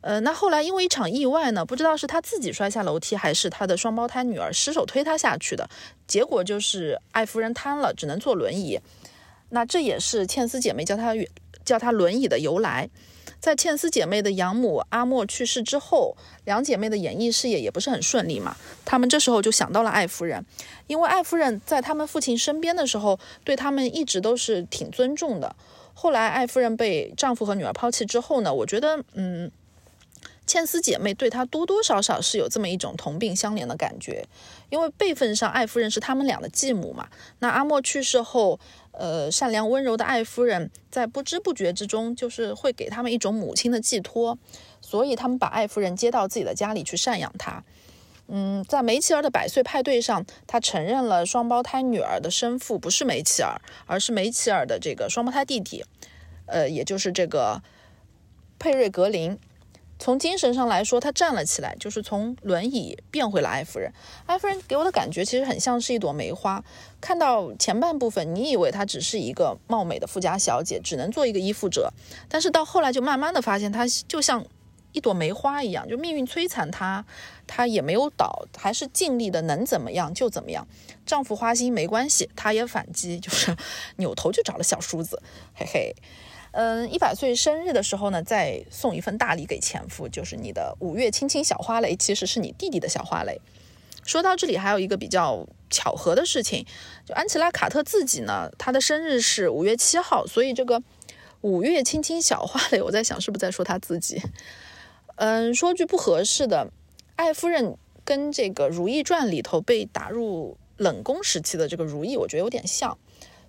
[0.00, 5.68] 呃，那后来因为一场意外呢，不知道是他自己摔下楼梯，还是他的双胞胎女儿失手推他下去的，
[6.06, 8.80] 结果就是艾夫人瘫了，只能坐轮椅。
[9.52, 11.12] 那这也是茜丝姐妹叫她
[11.64, 12.88] 叫她轮椅的由来。
[13.38, 18.56] 在茜丝姐妹的养母阿莫去世之后，两姐妹的演艺事业也不是很顺利嘛。
[18.84, 20.44] 她们这时候就想到了艾夫人，
[20.86, 25.54] 因为艾夫人在他们父亲身边的时候，对他们一直都是挺尊重的。
[25.92, 29.50] 后来艾夫人被丈夫和女儿抛弃之后呢，我觉得，嗯。
[30.44, 34.26] 茜丝姐妹对她多多少少是有这么一种同病相怜的感觉，
[34.70, 37.08] 因为辈分上艾夫人是他们俩的继母嘛。
[37.38, 38.58] 那阿莫去世后，
[38.92, 44.38] 呃，善良温柔的艾夫人在不知不觉之中，就是会给他们一种母亲的寄托，
[44.80, 47.64] 所以他们把艾夫人接到自己的家里去赡养她。
[48.28, 55.84] 嗯，在梅齐尔的百岁派对上，他承认了双胞胎女儿的生父不是梅齐尔，而是梅齐尔的这个双胞胎弟弟，
[56.46, 57.62] 呃，也就是这个
[58.58, 59.38] 佩瑞格林。
[60.02, 63.92] 从精神上来说，他站了起来，就是从轮椅变回了艾夫人。
[64.26, 66.60] 艾夫人给我的感觉其实很像是一朵梅花。
[67.00, 71.92] 看到前半部分，你以为她只是一个貌美的富家小姐，只能做一个依附者。
[72.28, 74.44] 但是到后来，就慢慢的发现她就像
[74.90, 77.04] 一朵梅花一样，就命运摧残她，
[77.46, 80.66] 她也没有倒，还是尽力的能怎么样就怎么样。
[81.06, 83.56] 丈夫花心没关系，她也反击，就是
[83.98, 85.22] 扭头就找了小叔子，
[85.54, 85.94] 嘿嘿。
[86.52, 93.40] 嗯，一百岁生日的时候呢，再送一份大礼给前夫，就是你的五月青青小花蕾，其实是你弟弟的小花蕾。
[94.04, 96.66] 说到这里，还有一个比较巧合的事情，
[97.06, 100.82] 就安琪拉·卡特自己呢，她的生日是五月七号，所以这个
[101.40, 104.20] 五月青青小花蕾，我在想是不是在说她自己？
[105.16, 106.70] 嗯，说句不合适的，
[107.16, 112.98] 艾夫人跟这个《如懿传》里头被打入冷宫时期的这个如懿，我觉得有点像。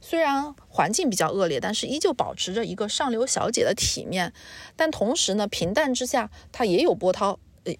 [0.05, 4.33] 虽然环境比较恶劣，但是依旧保持着一个上流小姐的体面。
[4.75, 7.39] 但同时呢，平淡之下，她也有波涛。
[7.63, 7.79] 诶，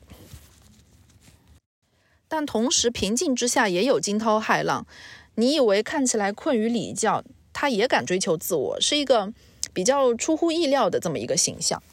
[2.29, 4.87] 但同时平静之下也有惊涛骇浪。
[5.35, 9.33] 你以为看起来困于礼教，她也敢追求自我，是一个
[9.73, 11.83] 比较出乎意料的这么一个形象。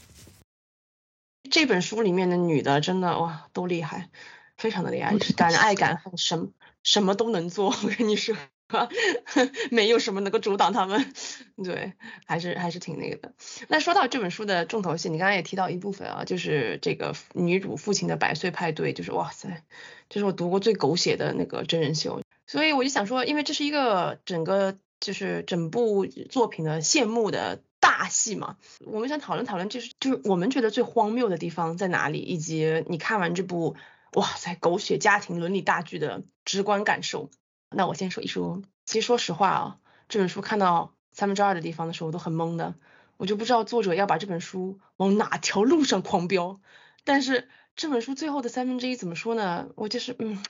[1.51, 4.09] 这本书里面的女的真的哇，都厉害，
[4.57, 6.51] 非常的厉害，敢爱敢恨，什么
[6.85, 7.75] 什么都能做。
[7.83, 8.37] 我跟你说。
[9.71, 11.13] 没有什么能够阻挡他们，
[11.63, 11.93] 对，
[12.27, 13.35] 还是还是挺那个的。
[13.69, 19.65] 那说到这本书的重头戏，你刚刚也提到一部分啊，就是这个女主父亲的百岁派对，就是哇塞，
[20.09, 22.21] 这是我读过最狗血的那个真人秀。
[22.47, 28.57] 所以我就想说，因为这是一个整个就是整部作品的谢幕的大戏嘛，
[28.87, 33.77] 我们想讨论讨论，就是就是我们觉得最荒谬的地方在哪里，以及你看完这部
[34.15, 37.31] 哇塞狗血家庭伦理大剧的直观感受。
[37.75, 39.79] 那我先说一说，其实说实话啊，
[40.09, 42.75] 这本书看到三分之二的地方的时候，我都很懵的，
[43.17, 46.61] 我就不知道作者要把这本书往哪条路上狂飙。
[47.05, 49.69] 但是这本书最后的三分之一怎么说呢？
[49.77, 50.43] 我就是嗯，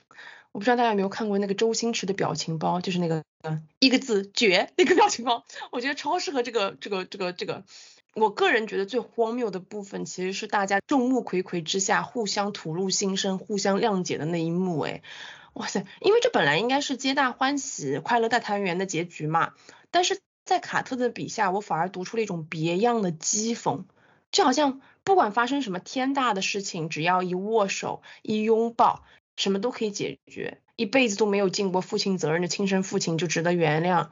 [0.51, 3.23] 我不知道大家有没有看过那个周星驰的表情包，就是那个
[3.79, 7.63] 一个字绝那个表情包，我觉得超适合这个这个这个这个。
[8.13, 15.01] 我个人觉得最荒谬的部分，其实是大家众目睽睽之下互相吐露心声、互相谅解的那一幕，哎。
[15.53, 19.53] 哇塞，因为这本来应该是皆大欢喜、快乐大团圆的结局嘛，
[19.91, 23.83] 但是在卡特的笔下，我反而读出了一种别样的讥讽，
[24.31, 29.03] 就好像不管发生什么天大的事情，只要一握手、一拥抱，
[29.35, 30.61] 什么都可以解决。
[30.77, 34.09] 一辈子都没有尽过父亲责任的亲生父亲就值得原谅，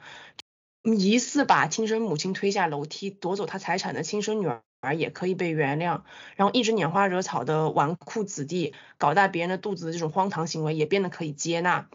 [0.82, 4.62] 疑似把亲生母亲推下楼梯夺走他财产的亲生女儿。
[4.80, 6.02] 而也可以被原谅，
[6.36, 11.88] 然后一直拈花惹草的纨绔子弟搞大别人的肚子的这种荒唐行为也变得可以接纳。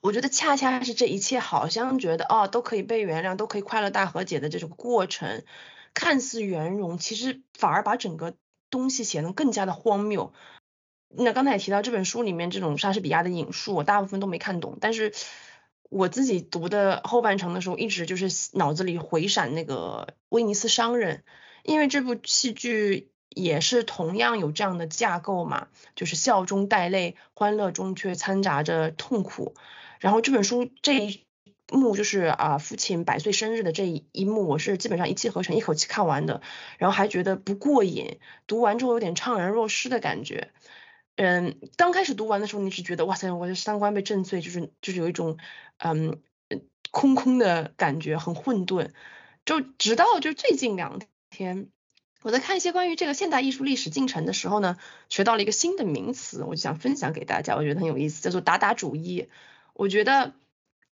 [0.00, 5.42] 我觉得恰恰是这一切，好像觉得哦都可以被原谅，都可以快乐大和解的这种过程，
[5.92, 8.34] 看似圆融，其实反而把整个
[8.70, 10.32] 东西显得更加的荒谬。
[11.10, 15.12] 那刚才也提到这本书里面这种莎士比亚的引述，我大部分都没看懂，但是
[15.90, 21.24] 我自己读的后半程的时候，一直就是脑子里回闪那个威尼斯商人。
[21.68, 29.54] 因为这部戏剧也是同样有这样的架构嘛，就是笑中带泪，欢乐中却掺杂着痛苦。
[30.00, 31.26] 然后这本书这一
[31.70, 36.40] 幕就是啊，父亲百岁生日的这一幕，我是基本上一气呵成，一口气看完的。
[36.78, 40.50] 然后还觉得不过瘾，读完之后有点怅然若失的感觉。
[41.16, 45.36] 嗯，刚开始读完的时候，你是觉得哇塞，我的三观被震碎，就是就是有一种
[45.76, 46.22] 嗯
[46.90, 48.92] 空空的感觉，很混沌。
[49.44, 50.98] 就直到就最近两。
[51.38, 51.68] 天，
[52.22, 54.76] 我在看一些关于这个现代艺术历史进程的时候呢，
[55.08, 59.28] 学到了一个新的名词，我就想分享给大家，我觉得很有意思，叫做达达主义。
[59.72, 60.32] 我觉得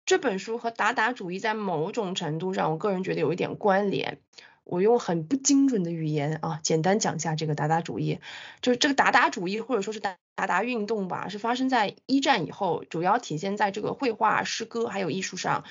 [0.06, 4.18] 这本书和达达主义在某种程度上，我个人觉得有一点关联。
[4.64, 8.18] 我用很不精准的语言啊，简单讲一下这个达达主义，
[8.62, 15.64] 就是这个达达主义或者说是达达达运动吧，是发生在一战以后，主要体现在这个绘画、诗歌还有艺术上。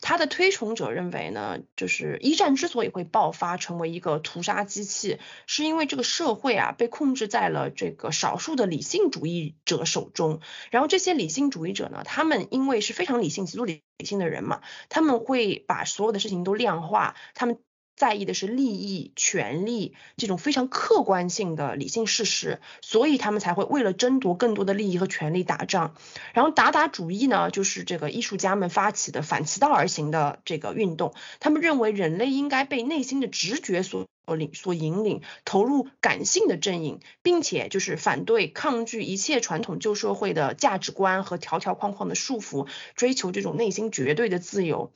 [0.00, 10.40] 他的推崇者认为呢，就是一战之所以会爆发成为一个屠杀机器，是因为这个社会啊被控制在了这个少数的理性主义者手中。
[10.70, 17.58] 然后这些理性主义者呢，他们因为是非常理性、极度理性的人嘛，他们会把所有的事情都量化，他们。
[17.96, 25.94] 在意的是利益、权利这种非常客观性的理性事实，所以他们才会为了争夺更多的利益和权利打仗。
[26.34, 31.14] 然后达达主义呢，就是这个艺术家们发起的反其道而行的这个运动。
[31.40, 34.06] 他们认为人类应该被内心的直觉所
[34.36, 44.92] 领、所引领，投入感性的阵营，并且就是反对、抗拒一切传统旧社会的价值观和条条框框的束缚，追求这种内心绝对的自由。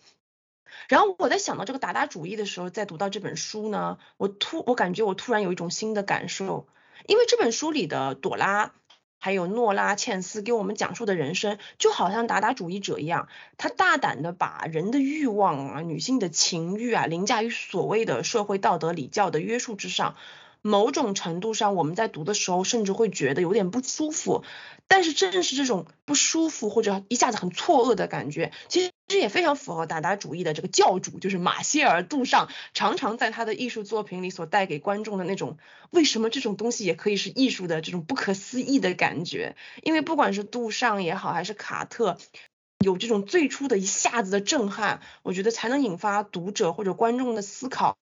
[0.89, 6.67] 然后我在想到这个达达主义的时候，在读到这本书呢，我突我感觉我突然有一种新的感受，
[7.07, 8.73] 因为这本书里的朵拉
[9.19, 13.29] 还有诺拉茜斯给我们讲述的人生，就好像达达主义者一样，
[13.59, 20.17] 他大胆的把人的欲望啊、女性的情欲啊，凌驾于所谓的社会道德礼教的约束之上。
[20.63, 24.45] 某种程度上，我们在读的时候，甚至会觉得有点不舒服。
[24.87, 35.59] 但是正是这种不舒服或者一下子很错愕的感觉，其实这也非常符合达达主义的这个教主，就是马歇尔·杜尚，常常在他的艺术作品里所带给观众的那种
[35.91, 39.55] 为什么这种东西也可以是艺术的这种不可思议的感觉。
[39.85, 42.19] 因为不管是杜尚也好，还是卡特，
[42.85, 47.97] 有这种最初的一下子的震撼，我觉得才能引发读者或者观众的思考。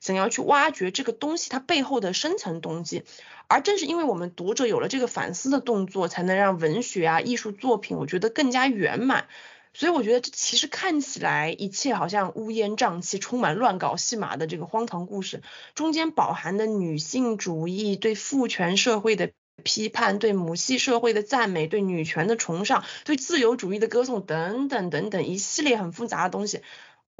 [0.00, 3.04] 想要去挖掘这个东西它背后的深层动机，
[3.46, 9.28] 而正是因为我们读者有了这个反思的动作，才能让文学啊艺术作品，我觉得更加圆满。
[9.72, 15.42] 所以我觉得这其实看起来一切好像乌烟瘴气、充满乱搞戏码的这个荒唐故事，
[15.76, 19.30] 中间饱含的女性主义、对父权社会的
[19.62, 26.62] 批判、对母系社会的赞美、对女权的崇尚、对自由主义的歌颂等等等等一系列很复杂的东西，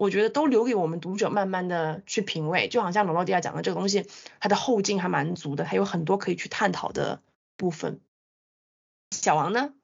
[0.01, 2.69] 我觉得都留给我们读者慢慢的去品味。
[2.69, 4.07] 就好像罗洛迪亚讲的这个东西，
[4.41, 7.21] 它的后劲还蛮足的，还有很多可以去探讨的
[7.59, 8.01] 部分。
[9.11, 9.75] 小王呢？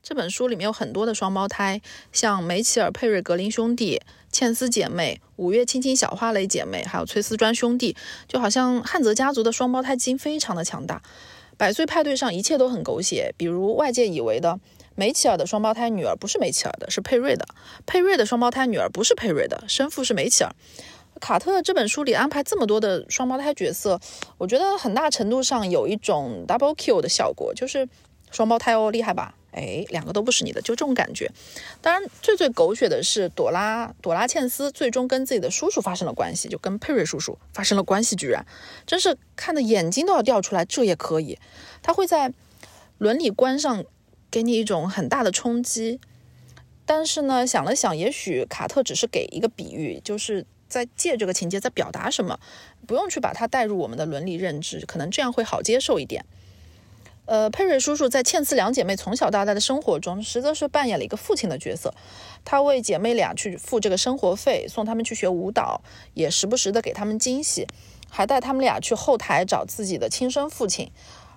[0.00, 7.96] 这本书里面有很多的双胞胎，像梅齐尔佩瑞格林兄弟、茜丝姐妹、五月青青小花蕾姐妹，还有崔斯专兄弟，
[8.28, 11.02] 就好像汉泽家族的双胞胎基因非常的强大。
[11.56, 14.60] 百岁派对上一切都很狗血，比如外界以为的
[14.94, 17.44] 梅齐尔的双胞胎女儿不是梅齐尔的，是佩瑞的；
[17.86, 20.50] 佩瑞的双胞胎女儿不是佩瑞的，生父是梅齐尔。
[21.20, 24.00] 卡特这本书里安排这么多的双胞胎角色，
[24.38, 27.88] 我觉得很大程度上有一种 double kill 的效果，就是
[28.30, 29.34] 双胞胎哦，厉害吧？
[29.52, 31.30] 哎，两个都不是你的，就这种感觉。
[31.82, 38.44] 当然，最最狗血的是朵拉，朵拉茜丝最终跟自己的叔叔发生了关系，就跟佩瑞叔叔发生了关系，居然
[38.86, 40.64] 真是看的眼睛都要掉出来。
[40.64, 41.38] 这也可以，
[41.82, 42.32] 他会在
[42.96, 43.84] 伦理观上
[44.32, 46.00] 给你一种很大的冲击。
[46.84, 52.40] 但是呢，想了想，也许卡特只是给一个比喻，就是在借这个情节在表达什么，
[52.86, 56.24] 不用去把它带入我们的伦理认知，可能这样会好接受一点。
[57.24, 61.94] 呃，佩瑞叔叔在茜丝两姐妹从小到大的生活中，实则是扮演了一个父亲的角色。
[62.44, 65.80] 他为姐妹俩去付这个生活费，送她们去学舞蹈，
[66.14, 67.64] 也时不时的给她们惊喜，
[68.10, 70.90] 还带她们俩去后台找自己的亲生父亲。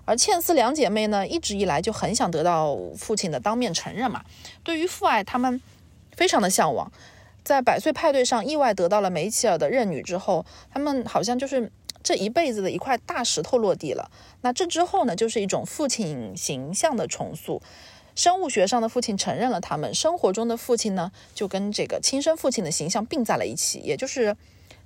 [0.05, 4.23] 而茜丝两姐妹呢，一直以来就很想得到父亲的当面承认嘛。
[4.63, 5.61] 对于父爱，她们
[6.15, 6.91] 非常的向往。
[7.43, 11.71] 在百岁派对上意外得到了梅齐尔的认女之后，她们好像就是。
[12.05, 17.63] 这一辈子的一块大石头落地了，那这之后呢，就是一种父亲形象的重塑。
[18.13, 24.37] 生物学上的父亲承认了他们，生活中的父亲呢，就跟这个亲生父亲的形象并在了一起，也就是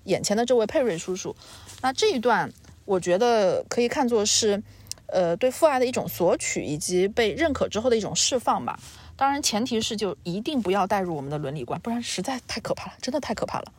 [0.05, 1.35] 眼前的这位佩瑞叔叔。
[1.81, 2.49] 那这一段，
[2.85, 4.63] 我觉得可以看作是，
[5.11, 8.79] 呃，对父爱的一种索取，以及被认可之后的一种释放吧。
[9.15, 13.73] 当然，前提是就一定不要带入我们的伦理观，不然实在太可怕了，真的太可怕了。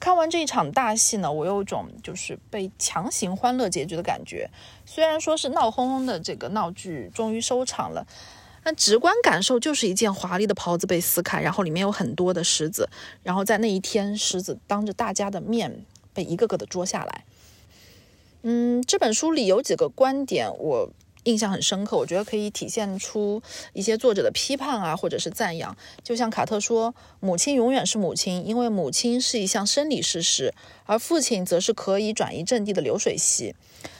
[0.00, 4.50] 看完这一场大戏呢，我有一种就是被强行欢乐结局的感觉。
[4.84, 8.06] 虽然说是闹哄哄的这个闹剧终于收场了，
[8.62, 12.88] 但直观感受就是一件华丽的袍子被撕开，然后里面有很多的狮子，
[13.22, 17.24] 然后在那一天，狮子当着大家的面被一个个的捉下来。
[18.46, 20.90] 嗯，这本书里有几个观点我。
[21.24, 23.40] 印象很深刻，我觉得可以体现出
[23.72, 25.74] 一些作者的批判啊，或者是赞扬。
[26.02, 30.52] 就像卡特说：“母亲永远是母亲，因为母亲是一项生理事实，
[30.84, 33.54] 而父亲则是可以转移阵地的流水席。”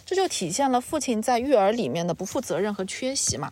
[0.04, 3.50] 这就体现了父亲在育儿里面的不负责任和缺席嘛。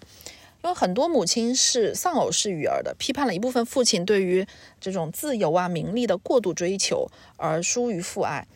[0.62, 4.46] 因为很多母亲是丧偶式育儿的，批判了一部分父亲对于
[4.78, 8.46] 这种自由啊、名利的过度追求而疏于父爱。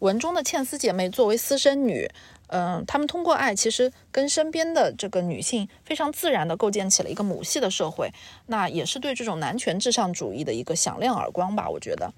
[0.00, 2.10] 文中的茜丝姐妹作为私生女。
[2.48, 8.12] 嗯，她们通过爱，其实跟身边的这个女性非常自然地构建起了一个母系的社会，
[8.46, 11.68] 那也是对这种男权至上主义的一个响亮耳光吧？
[11.68, 12.12] 我觉得，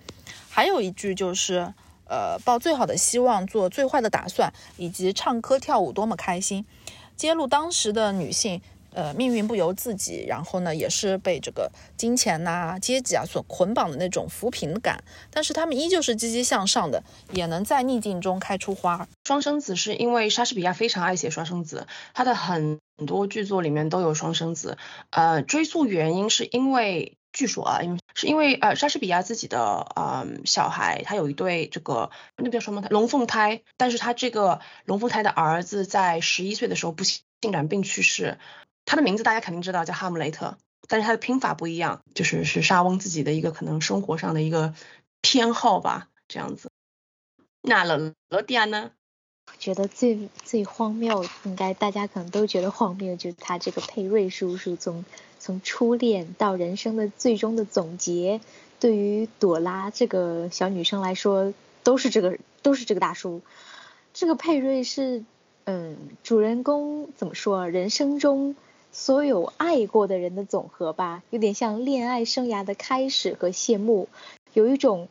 [0.50, 1.72] 还有一句就是，
[2.06, 6.66] 呃，抱最好的希望，做最坏的打算，以及唱歌跳舞多么开心，
[7.16, 8.60] 揭露当时的女性。
[8.92, 19.06] 呃，命运不由自己，然后呢，也是被这个金钱呐、阶级啊所捆绑的那种扶贫感，但是他们依旧是积极向上的，也能在逆境中开出花。
[19.24, 24.78] 双生子是因为莎士比亚非常爱写双生子，他的很多剧作里面都有双生子。
[25.10, 29.60] 呃，追溯原因是因为，据说啊，因为是因为呃，莎士比亚自己的
[29.94, 37.20] 呃小孩，他有一对这个那叫双胞胎龙凤胎，但是他这个龙凤胎的儿子在十一岁的时候不幸
[37.52, 38.38] 染病去世。
[38.88, 40.56] 他的名字大家肯定知道，叫哈姆雷特，
[40.88, 44.72] 但是他的拼法不一样，就是是莎翁自己的一个可能生活上的一个
[45.20, 46.70] 偏好吧，这样子。
[47.60, 48.92] 那罗罗迪亚呢？
[49.58, 55.04] 觉得最最荒谬，应该大家可能都觉得荒谬，就是他这个佩瑞叔叔从
[55.38, 58.40] 从初恋到人生的最终的总结，
[58.80, 61.52] 对于朵拉这个小女生来说，
[61.82, 63.42] 都是这个都是这个大叔。
[64.14, 65.24] 这个佩瑞是，
[65.64, 67.68] 嗯，主人公怎么说？
[67.68, 68.56] 人生中。
[68.92, 74.08] 所有爱过的人的总和吧，有点像恋爱生涯的开始和谢幕，
[74.54, 75.08] 有一种，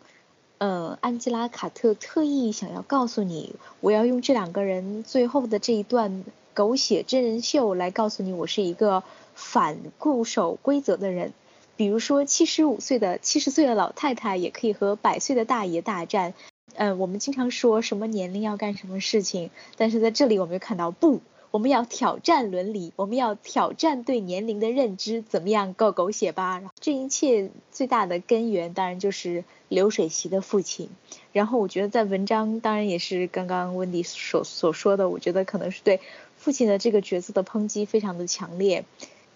[0.58, 9.04] 嗯，安吉拉·卡特特意想要告诉你，我要用这两个人最后的这一段狗血真人秀来告诉你，我是一个
[9.36, 11.34] 反固守规则的人。
[11.76, 16.34] 比如说，七十五岁的七十岁的老太太也可以和百岁的大爷大战。
[16.74, 21.22] 嗯，我们经常说什么年龄要干什么事情，但是在这里我们又看到不。
[21.58, 26.62] 我们要挑战伦理，我们要挑战对年龄的认知，怎么样够狗血吧？
[26.80, 30.88] 这一切最大的根源当然就是流水席的父亲。
[31.34, 36.00] 然后我觉得在文章当然也是刚刚温迪所所说的，我觉得可能是对
[36.36, 38.86] 父亲的这个角色的抨击非常的强烈。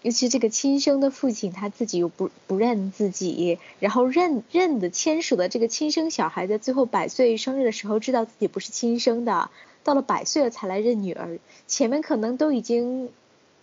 [0.02, 9.50] 尤其这个亲生的父亲，他自己又不不认自己，然后认认的牵属的这个亲生小孩，在最后百岁生日的时候，知道自己不是亲生的，
[9.84, 13.10] 到了百岁了才来认女儿，前面可能都已经，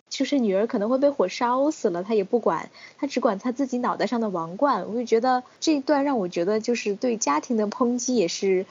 [0.10, 4.86] 就是女儿可能会被火烧死了，他也不管，他只管他自己脑袋上的王冠。
[4.88, 8.66] 我就觉得这一段让我觉得就是对家庭的抨击也是。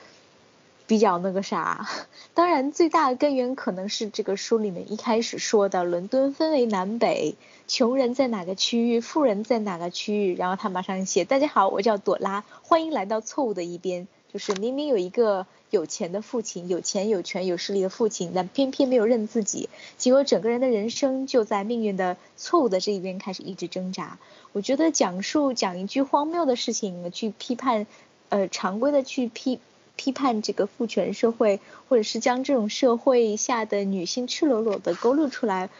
[0.88, 1.86] 比较那个啥，
[2.32, 7.36] 当然最大的根源可能是这个书里面一开始说的，伦敦分为南北，
[7.66, 24.18] 穷人在哪个区域，富人在哪个区域，然后他马上写，大家好，我叫朵拉，欢迎来到错误的一边，就是明明有一个有钱的父亲，有钱有权有势力的父亲，但偏偏没有认自己，结果整个人的人生就在命运的错误的这一边开始一直挣扎。
[24.52, 27.86] 我觉得讲述讲一句荒谬的事情，去批判，
[28.28, 29.60] 呃，常规的去批。
[30.00, 31.58] 批判这个父权社会，
[31.88, 35.70] 或者是将这种社会下的女性赤裸裸的勾勒出来。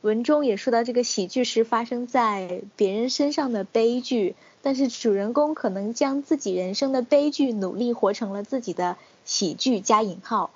[0.00, 10.50] 文中也说到，这个喜剧是发生在别人身上的悲剧，但是主人公可能将自己人生的悲剧努力活成了自己的喜剧加引号，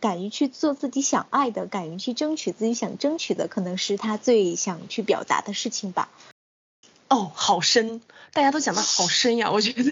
[0.00, 6.10] 敢于去做自己想爱的，敢于去争取自己想争取的，可能是他最想去表达的事情吧。
[7.08, 8.02] 哦，好深，
[8.34, 9.90] 大家都讲的好深呀， 我觉得。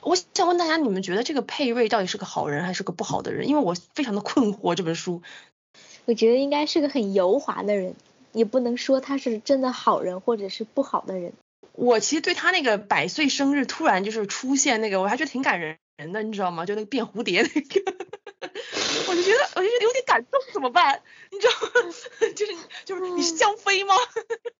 [0.00, 3.48] 我想问大家，你们觉得这个佩瑞到底是个好人还是个不好的人？
[3.48, 5.22] 因为我非常的困惑这本书。
[6.08, 7.94] 我觉得应该是个很油滑的人，
[8.32, 11.34] 也不能说他是真的好人或者是不好的人。
[11.72, 16.64] 我其实对他那个百岁生日突然就是出现那个，我还觉得挺感人的，你知道吗？
[16.64, 17.94] 就那个变蝴蝶那个，
[19.06, 21.02] 我就觉得我就觉得有点感动，怎么办？
[21.30, 21.92] 你知道吗？
[22.34, 22.54] 就是
[22.86, 23.94] 就是你是江飞吗？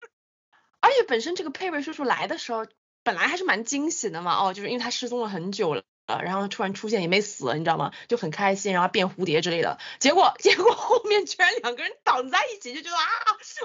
[0.80, 2.66] 而且本身这个佩佩叔叔来的时候。
[3.04, 5.82] 本来还是蛮惊喜的嘛，哦，就是因为他失踪了很久了，
[6.16, 7.92] 然后突然出现也没死，你知道吗？
[8.08, 9.78] 就很开心，然后变蝴蝶之类的。
[9.98, 13.04] 结果 结果后面居然两个人挡在一起，就觉得啊，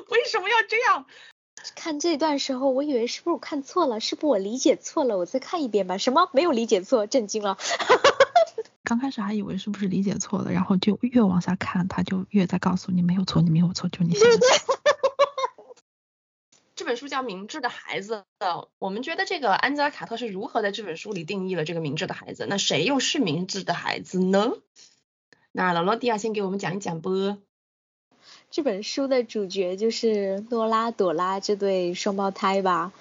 [0.10, 1.06] 为什么要这样？
[1.76, 5.18] 看这段时候，我以为是不是我看错了，是不是我理解错了？
[5.18, 5.98] 我再看一遍吧。
[5.98, 6.30] 什么？
[6.34, 7.58] 没有理解错，震惊了。
[8.84, 14.83] 刚开始还以为是不是理解错了，然后就越往下看，他就越在告诉你没有错，你没有错，就你想的。
[16.84, 18.26] 这本书叫《明智的孩子》，
[18.78, 22.46] 我们觉得这个安吉拉·卡特是如何在这本书里定义了这个明智的孩子？
[22.50, 24.52] 那谁又是明智的孩子呢？
[25.54, 27.38] 那老罗迪亚先给我们讲一讲不？
[28.52, 32.92] 这本书的主角就是诺拉、朵拉这对双胞胎吧。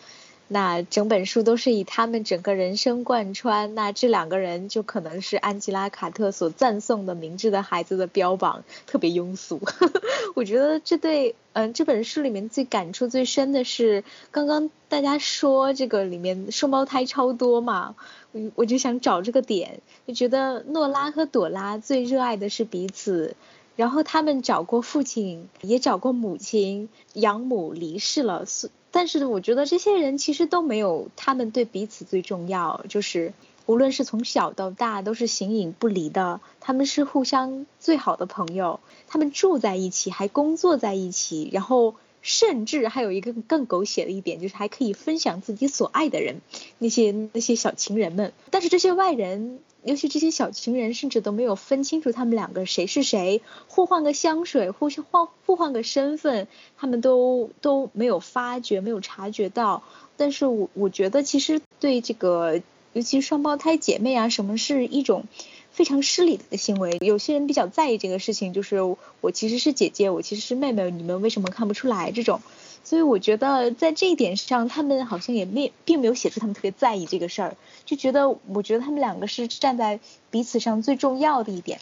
[0.52, 9.62] 那整本书都是以他们整个人生贯穿，那这两个人就可能是安吉拉·卡特所赞颂的明智的孩子的标榜，特别庸俗。
[10.36, 17.94] 我觉得这对，嗯，这本书里面最感触最深的是，刚刚大家说这个里面双胞胎超多嘛，
[18.32, 23.36] 我我就想找这个点，就觉得诺拉和朵拉最热爱的是彼此，
[23.74, 28.70] 然后他们找过父亲，也找过母亲，养母离世了，是。
[28.92, 33.32] 但是我觉得这些人其实都没有他们对彼此最重要，就是
[33.66, 38.78] 无论是从小到大都是形影不离的，他们是互相最好的朋友，
[39.08, 46.42] 他们住在一起，还工作在一起，然后甚至还有一个更狗血的一点，就是还可以分享自己所爱的人，
[46.78, 48.32] 那些那些小情人们。
[48.50, 49.58] 但是这些外人。
[49.84, 56.46] 尤其这些小情人，甚至都没有分清楚他们两个谁是谁，互换个香水，互相换互换个身份，
[56.78, 59.82] 他们都都没有发觉，没有察觉到。
[60.16, 62.60] 但是我我觉得，其实对这个，
[62.92, 65.24] 尤其双胞胎姐妹啊，什么是一种
[65.72, 66.98] 非常失礼的行为。
[67.00, 68.80] 有些人比较在意这个事情，就是
[69.20, 72.40] 我其实是姐姐，我其实是妹妹，你们为什么看不出来这种？
[72.84, 81.80] 所以我觉得在这一点上，他们好像也没并没有写出他们特别在意这个事儿，就觉得我觉得他们两个是站在彼此上最重要的一点。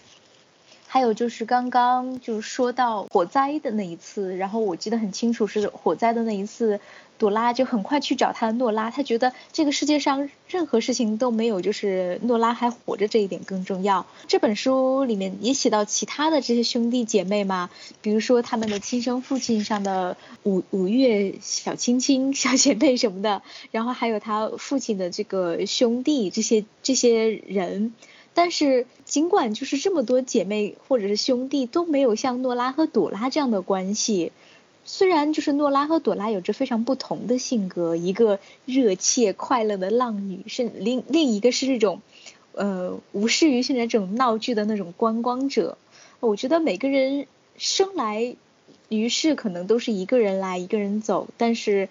[0.93, 6.81] 还有就是刚刚就说到火灾的那一次，然后我记得很清楚是火灾的那一次。
[7.17, 14.07] 朵拉就很快去找他诺拉，他觉得这个世界上任何事情都没有就是诺拉还活着这一点更重要。
[14.27, 17.69] 这本书里面也写到其他的这些兄弟姐妹嘛，
[18.01, 27.93] 比如说他们的亲生父亲上的五五月小亲亲小姐妹什么的，然后还有他父亲的这个兄弟这些这些人，
[28.41, 34.33] 但是尽管就是这么多姐妹或者是兄弟都没有像诺拉和朵拉这样的关系。
[34.87, 42.01] 虽然就是诺拉和朵拉有着非常不同的性格，一个热切快乐的浪女，是另另一个是这种，
[42.53, 45.77] 呃，无视于现在这种闹剧的那种观光者。
[46.21, 47.27] 我觉得每个人
[47.59, 48.37] 生来
[48.89, 51.91] 于世可能都是一个人来一个人走，但是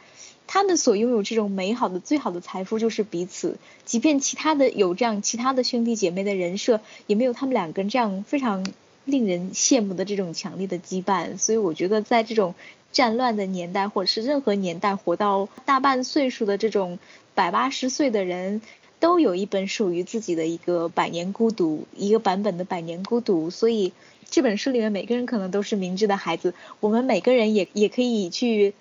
[0.51, 8.65] 他们所拥有这种美好的最好的财富就是彼此，即便其他的有这样其他的兄弟姐妹的人设，也没有他们两个人这样非常
[9.05, 11.37] 令人羡慕的这种强烈的羁绊。
[11.37, 12.55] 所以我觉得在这种
[12.91, 16.97] 战乱的年代，或者是任何年代，活到大半岁数的这种
[17.35, 18.61] 百八十岁的人。
[18.99, 23.93] 都有一本属于自己的一个《百年孤独》，一个版本的《百年孤独》，所以
[24.29, 28.73] 这本书里面每个人可能都是明智的孩子，我们每个人也也可以去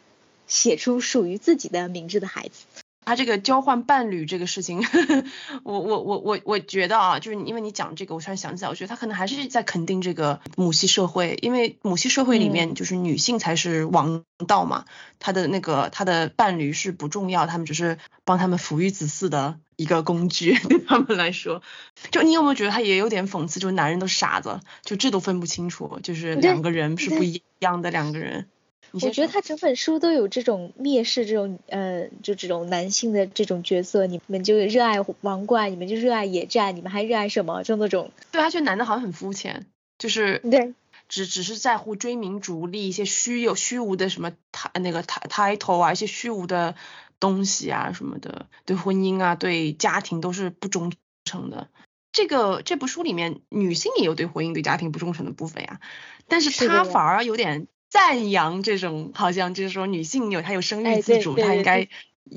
[0.49, 2.64] 写出属于自己的明智的孩子。
[3.05, 5.24] 他这个交换伴侣这个事情，呵 呵
[5.62, 14.84] 我我我我我觉得啊，就是因为你讲这个，我突然想起来，我觉得他可能还是在肯定这个母系社会，因为母系社会里面就是女性才是王道嘛，
[15.20, 17.96] 他的那个他的伴侣是不重要，他们只是
[18.26, 21.62] 帮他们抚育子嗣的一个工具， 对他们来说，
[22.11, 28.49] 就你有没有觉得他也有点讽刺，就是男人都傻子，就这都分不清楚，就是两个人是不一样的两个人。
[28.93, 37.62] 我觉得他整本书都有这种蔑视这种呃，就这种男性的这种角色，你们就热爱王冠，你们就热爱野战，你们还热爱什么？
[37.62, 38.11] 就那种。
[38.32, 39.66] 对，他觉得男的好像很肤浅，
[39.99, 40.72] 就是对，
[41.07, 46.74] 只只是在乎追名逐利，一些虚有虚无的什么他那个 title 啊，一些虚无的
[47.20, 50.93] 东西啊什么的，对婚姻啊，对家庭都是不忠
[51.24, 51.68] 诚的。
[52.11, 55.78] 这个这部书里面，女性也有对婚姻、对家庭不忠诚的部分呀，
[56.26, 57.66] 但是他反而有点。
[57.89, 61.89] 赞扬这种，好像就是说女性有她有生育自主，她应该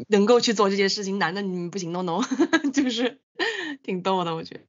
[0.08, 1.20] 能够去做这件事情。
[1.20, 2.22] 男的你们不行，no no，
[2.74, 3.20] 就是
[3.84, 4.62] 挺逗的，我觉得。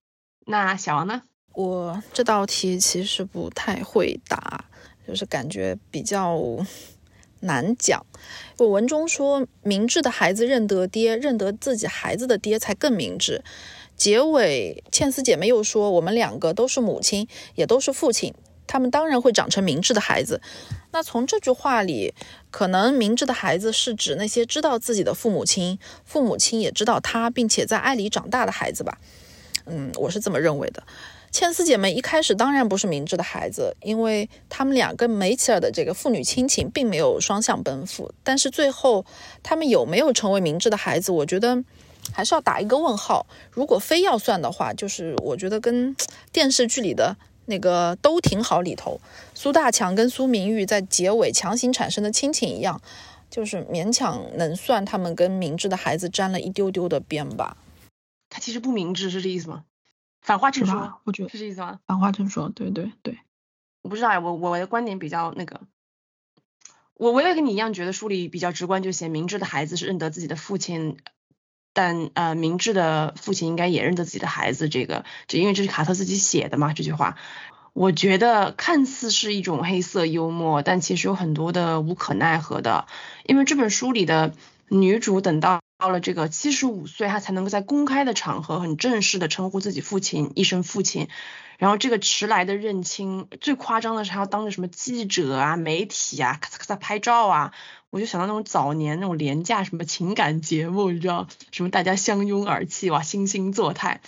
[0.47, 1.23] 那小王呢？
[1.55, 4.65] 我这道题其实不太会答，
[5.07, 6.41] 就是感觉比较
[7.41, 8.05] 难讲。
[8.59, 13.45] 我文中说，明智的孩子认得爹，认得自己孩子的爹才更明智。
[13.95, 18.35] 结尾倩丝姐妹又说，我们两个都是母亲，也都是父亲。
[18.73, 20.41] 他们当然会长成明智的孩子。
[20.93, 22.15] 那从这句话里，
[22.51, 28.97] 可能明智的孩子是指那些知道自己的父母亲，父母亲也知道他，并且在爱里长大的孩子吧。
[29.67, 30.83] 嗯，我是这么认为的。
[31.31, 38.11] 千丝姐妹一开始当然不是明智的孩子，因为他们俩跟梅齐尔的这个父女亲情并没有双向奔赴。
[38.25, 39.05] 但是最后，
[39.43, 41.63] 他们有没有成为明智的孩子，我觉得
[42.11, 43.27] 还是要打一个问号。
[43.51, 45.95] 如果非要算的话，就是我觉得跟
[46.33, 47.19] 电视剧里的。
[47.47, 49.01] 那个都挺好，里头
[49.35, 52.81] 苏大强跟苏明玉在结尾强行产生的亲情一样，
[53.29, 57.57] 就是勉强能算他们跟明智的孩子沾了一丢丢的边吧。
[58.31, 59.65] 他其实不明智，是这意思吗？
[60.21, 61.81] 反话正说，我觉得是这意思吗？
[61.87, 63.19] 反话正说，对对对。
[63.83, 65.63] 我不知道呀，我我的观点比较那个，
[66.95, 70.99] 我我也跟你一样觉得书里比较直观，就写明智的孩子是认得自己的父亲。
[71.73, 77.17] 但呃，明智的父亲应该也认得自己的孩子，这个，这因为这是卡特自己写的嘛，这句话，
[77.73, 82.87] 我觉得看似是一种黑色幽默，但其实有很多的无可奈何的，
[83.25, 84.35] 因为这本书里的
[84.69, 91.09] 女主等到到了这个七十五岁，她才能够在公开的场合很正式的称呼自己父亲一声父亲。
[91.59, 97.53] 然后这个迟来的认亲，最夸张的是还要当着什么记者啊、媒体啊，咔嚓咔嚓拍照啊，
[97.93, 104.01] 我就想到那种早年那种廉价什么情感节目，你知道，什么大家相拥而泣，哇，惺惺作态。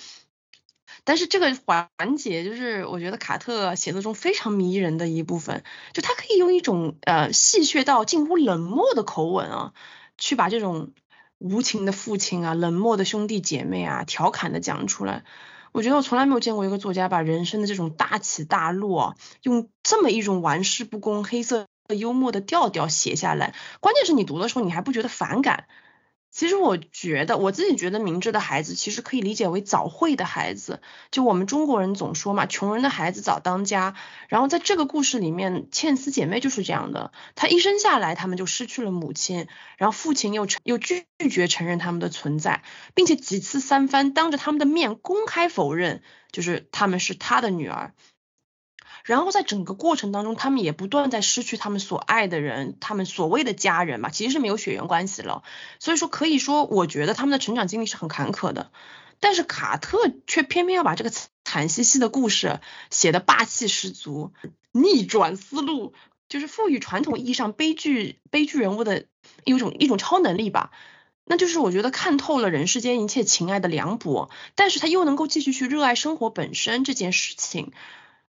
[1.05, 9.75] 但是这个环节就是我觉得卡特写作中非常迷人的一部分，就他可以用一种呃戏谑到近乎冷漠的口吻啊，
[10.17, 10.93] 去把这种
[11.37, 15.25] 无情的父亲啊、冷漠的兄弟姐妹啊，调侃的讲出来。
[15.73, 23.55] 我觉得我从来没有见过一个作家把人生的这种大起大落，用这么一种玩世不恭、黑色幽默的调调写下来。
[23.81, 25.67] 关键是你读的时候，你还不觉得反感。
[26.31, 30.83] 其实我觉得，我自己觉得，明智的孩子其实可以理解为早慧的孩子。
[31.13, 33.95] 就我们中国人总说嘛，穷人的孩子早当家。
[34.27, 37.13] 然后在这个故事里面，倩丝姐妹就是这样的。
[37.37, 39.47] 她一生下来，他们就失去了母亲，
[39.79, 42.65] 然后父亲又又拒绝承认他们的存在，
[42.95, 47.95] 并且几次三番当着他们的面公开否认，就是他们是他的女儿。
[49.05, 55.43] 然后在整个过程当中，他们也不断在失去他们所爱的人，他们所谓的家人嘛，其实是没有血缘关系了。
[55.79, 58.71] 所以说，可以说，我觉得他们的成长经历是很坎坷的。
[59.21, 61.13] 但是卡特却偏偏要把这个
[61.45, 64.33] 惨兮兮的故事写的霸气十足，
[64.73, 65.93] 逆转思路，
[66.29, 69.05] 就是赋予传统意义上悲剧悲剧人物的
[69.45, 70.73] 一种一种超能力吧。
[71.27, 77.73] 那就是我觉得看透了人世间一切情爱的凉薄，但是他又能够继续去热爱生活本身这件事情。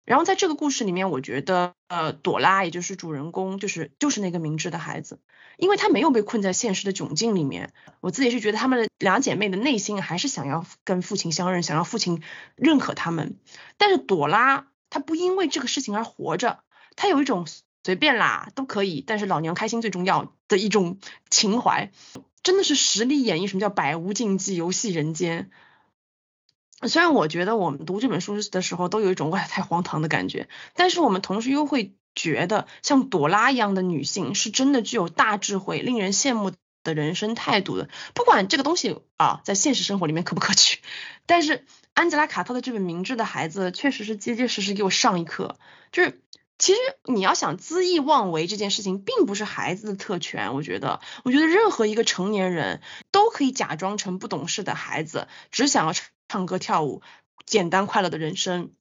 [0.03, 5.19] 然后在这个故事里面，我觉得呃，朵拉也就是主人公，就是就是那个明智的孩子，
[5.57, 7.71] 因为他没有被困在现实的窘境里面。
[7.99, 12.23] 我自己是觉得他们两姐妹的内心还是想要跟父亲相认，想要父亲
[12.55, 13.37] 认可他们。
[13.77, 16.63] 但是朵拉她不因为这个事情而活着，
[16.95, 17.45] 她有一种
[17.83, 20.97] 随便啦都可以，但是老娘开心最重要的一种
[21.29, 21.91] 情怀，
[22.41, 25.51] 真的是实力演绎什么叫百无禁忌，游戏人间。
[26.87, 36.51] 虽然我觉得我们读这本书的时候都有一种哇太荒唐的感觉，但是我们同时又会觉得像朵拉一样的女性是真的具有大智慧、令人羡慕
[36.83, 37.87] 的人生态度的。
[38.13, 40.79] 不管这个东西啊在现实生活里面可不可取，
[41.25, 45.57] 但是安吉拉·卡特的这本《明智的孩子》确实是结结实实给我上一课，
[45.91, 46.21] 就是
[46.57, 50.55] 其实你要想恣意妄为这件事情，并不是孩子的特权。
[50.55, 55.93] 我觉得，我觉得任何一个成年人都可以假装成不懂事的孩子，只想要。
[56.31, 57.01] 唱歌跳舞，
[57.45, 58.71] 简单快乐的人生，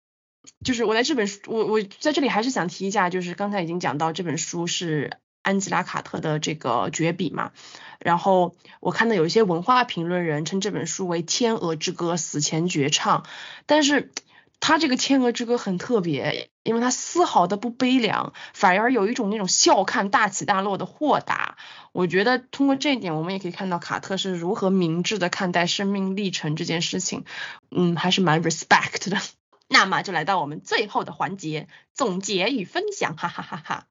[0.64, 7.50] 就是我在这本书，我我在这里还是想提一下，就是刚才已经讲到这本书是安吉拉卡特的这个绝笔嘛，
[7.98, 13.26] 然后我看到有一些文化评论人称这本书为《天鹅之歌》死前绝唱，
[13.66, 14.12] 但是。
[14.60, 21.56] 他这个《天鹅之歌》很特别，因为他丝毫的不悲凉，反而有一种那种笑看大起大落的豁达。
[21.92, 27.24] 我觉得通过这一点，我们也可以看到卡特是如何明智的看待生命历程这件事情，
[27.70, 29.18] 嗯，还是蛮 respect 的。
[29.66, 33.86] 那么就来到我们最后的环节，总结与分享，哈哈哈哈。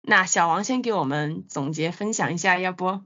[0.00, 3.02] 那小王先给我们总结分享一下，要不？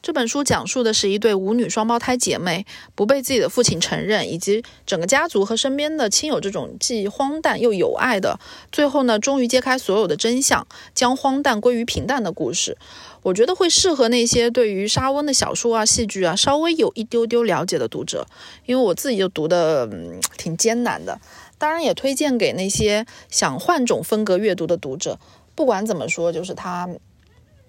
[0.00, 8.38] 这本书讲述的是一对舞女双胞胎姐妹不被自己的父亲承认，以及整个家族和身边的亲友这种既荒诞又有爱的，
[8.70, 12.78] 最后呢，终于揭开所有的真相，将荒诞归于平淡的故事。
[13.22, 18.24] 我觉得会适合那些对于沙温的小说啊、戏剧啊稍微有一丢丢了解的读者，
[18.66, 19.90] 因为我自己就读的
[20.38, 21.20] 挺艰难的。
[21.58, 25.18] 当然，也推荐给那些想换种风格阅读的读者。
[25.56, 26.88] 不管怎么说，就是他。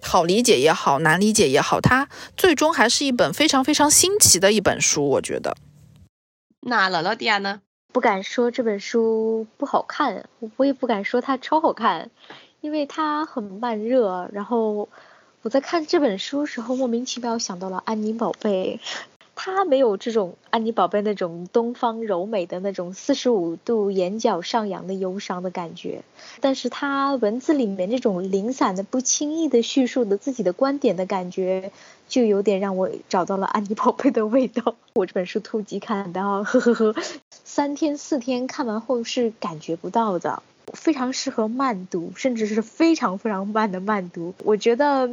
[0.02, 5.56] 好理解也好，难理解也好，它最终还是一本非常非常新奇的一本书，我觉得。
[6.62, 7.62] 那姥姥迪亚呢？
[7.92, 12.12] 不敢说这本书不好看，我也不敢说它超好看，
[12.62, 14.30] 因为它很慢热。
[14.32, 14.88] 然后
[15.42, 18.80] 我在看这本书时候，莫名其妙想到了安妮宝贝。
[19.42, 26.04] 他没有这种安妮宝贝那种东方柔美的那种四十五度眼角上扬的忧伤的感觉，
[26.42, 31.72] 但是他文字里面这种零散的、不轻易的叙述的自己的观点的感觉，
[32.10, 34.76] 就有点让我找到了安妮宝贝的味道。
[34.94, 36.96] 我这本书突击看到，呵呵呵，
[37.46, 44.34] 三天四天看完后是感觉不到的，非常适合慢读，甚至是非常非常慢的慢读。
[44.44, 45.10] 我觉得。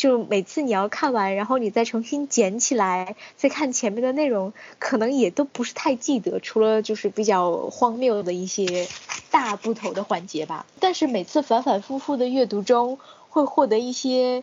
[0.00, 8.88] 就每次你要看完，然后你再重新捡起来，再看前面的内容，可能也都不是太记得，除了就是比较荒谬的一些
[9.30, 10.64] 大部头的环节吧。
[10.78, 12.98] 但是每次反反复复的阅读中，
[13.28, 14.42] 会获得一些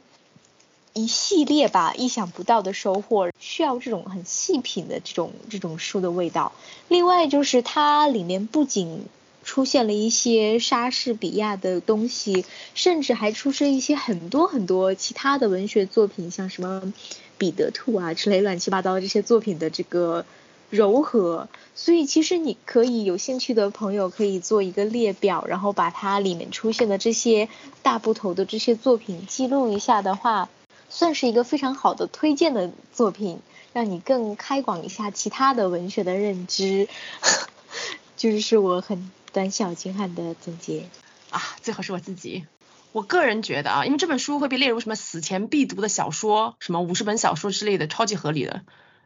[0.94, 6.52] 一系列吧意想不到的收获，需要这种很细品的这种这种书的味道。
[6.88, 9.08] 另外就是它里面不仅
[9.48, 12.44] 出现了一些莎士比亚的东西，
[12.76, 16.94] 甚至还出现一些很多很多其他的文学作品，像什么
[17.38, 20.26] 彼得兔啊之类乱七八糟这些作品的这个
[20.70, 21.48] 柔和。
[21.76, 27.48] 所以其实你可以有兴趣的朋友可以做一个列表，然后把它里面出现的这些
[27.82, 30.50] 大部头的这些作品记录一下的话，
[30.90, 33.40] 算是一个非常好的推荐的作品，
[33.72, 36.90] 让你更开广一下其他的文学的认知。
[38.18, 39.10] 就是我很。
[39.38, 40.90] 短小精悍的总结
[41.30, 42.48] 啊，最好是我自己。
[42.92, 48.64] 我个人觉得啊，因为这本书会被列入什么死前必读的小说，什么五十本小说之类的，超级合理的。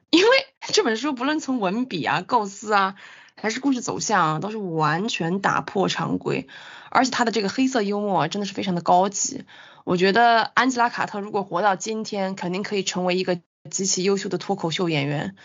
[0.09, 0.29] 因为
[0.71, 2.95] 这本书不论从文笔啊、构思啊，
[3.35, 6.47] 还是故事走向，都是完全打破常规。
[6.89, 9.43] 而且它的这个黑色幽默真的是非常的高级。
[9.83, 15.35] 我觉得安吉拉·卡特如果活到今天，肯定可以成为一个极其优秀的脱口秀演员。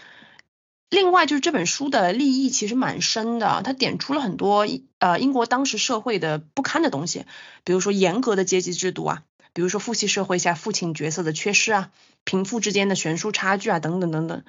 [0.88, 4.66] 另外就是这本书的立意其实蛮深的，它点出了很多
[4.98, 7.24] 呃英国当时社会的不堪的东西，
[7.64, 9.22] 比如说严格的阶级制度啊，
[9.52, 11.90] 比如说父系社会下父亲角色的缺失啊，
[12.24, 14.44] 贫富之间的悬殊差距啊等等等等。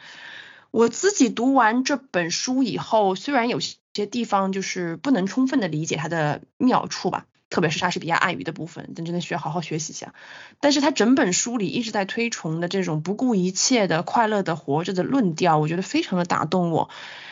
[0.70, 7.26] 我自己读完这本书以后，虽然有些地方就是不能充分的理解它的妙处吧。
[7.50, 10.14] 特别是莎士比亚暗语的部分，但真的需要好好学习一下。
[10.60, 16.90] 但是他整本书里一直在推崇的这种不顾一切的快乐的活着的论调，我觉得非常的打动我。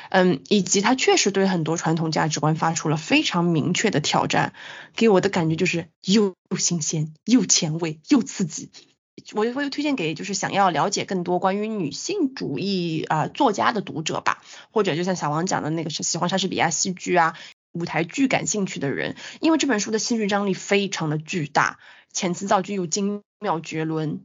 [0.10, 4.54] 嗯，以及他确实对很多传统价值观发出了非常明确的挑战，
[4.96, 8.70] 给我的感觉就是又新鲜又前卫又刺激。
[9.34, 17.36] 我我会推荐给就是想要了解更多关于女性主义啊作家的读者吧，或者就像小王讲的那个是喜欢莎士比亚戏剧啊。
[17.76, 21.78] 舞台剧感兴趣的人，因为这本书的戏剧张力非常的巨大，
[22.12, 24.22] 遣词造句又精妙绝伦。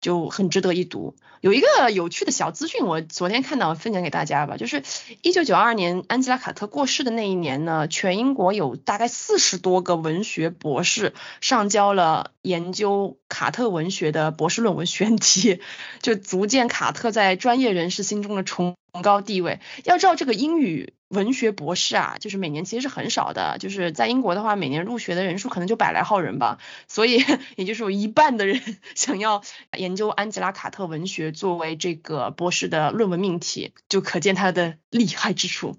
[0.00, 1.14] 就很值得一读。
[1.42, 4.56] 有一个有趣的小资讯，我昨天看到，分享给大家吧。
[4.56, 4.82] 就是
[5.20, 15.60] 一九九二年安吉拉·卡特过世的那一年呢，全英国有大概四十多个文学博士上交了研究卡特文学的博士论文选题，
[16.00, 19.60] 就足见卡特在专业人士心中的崇高地位。
[19.84, 27.24] 要知道，这个英语文学博士啊，就是每年其实是很少的，就是在英国的话，每年入学的人数可能就百来号人吧，所以
[27.56, 28.60] 也就是有一半的人
[28.94, 29.42] 想要
[29.76, 31.32] 研究安吉拉·卡特文学。
[31.32, 35.76] 作为这个博士的论文命题，就可见他的厉害之处。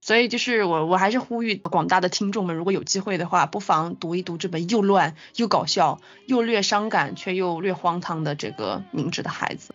[0.00, 9.74] 所以就是我，我还是呼吁广大的听众们，如果有机会的话，不妨读一读这本又乱又搞笑又略伤感却又略荒唐的这个《明智的孩子》。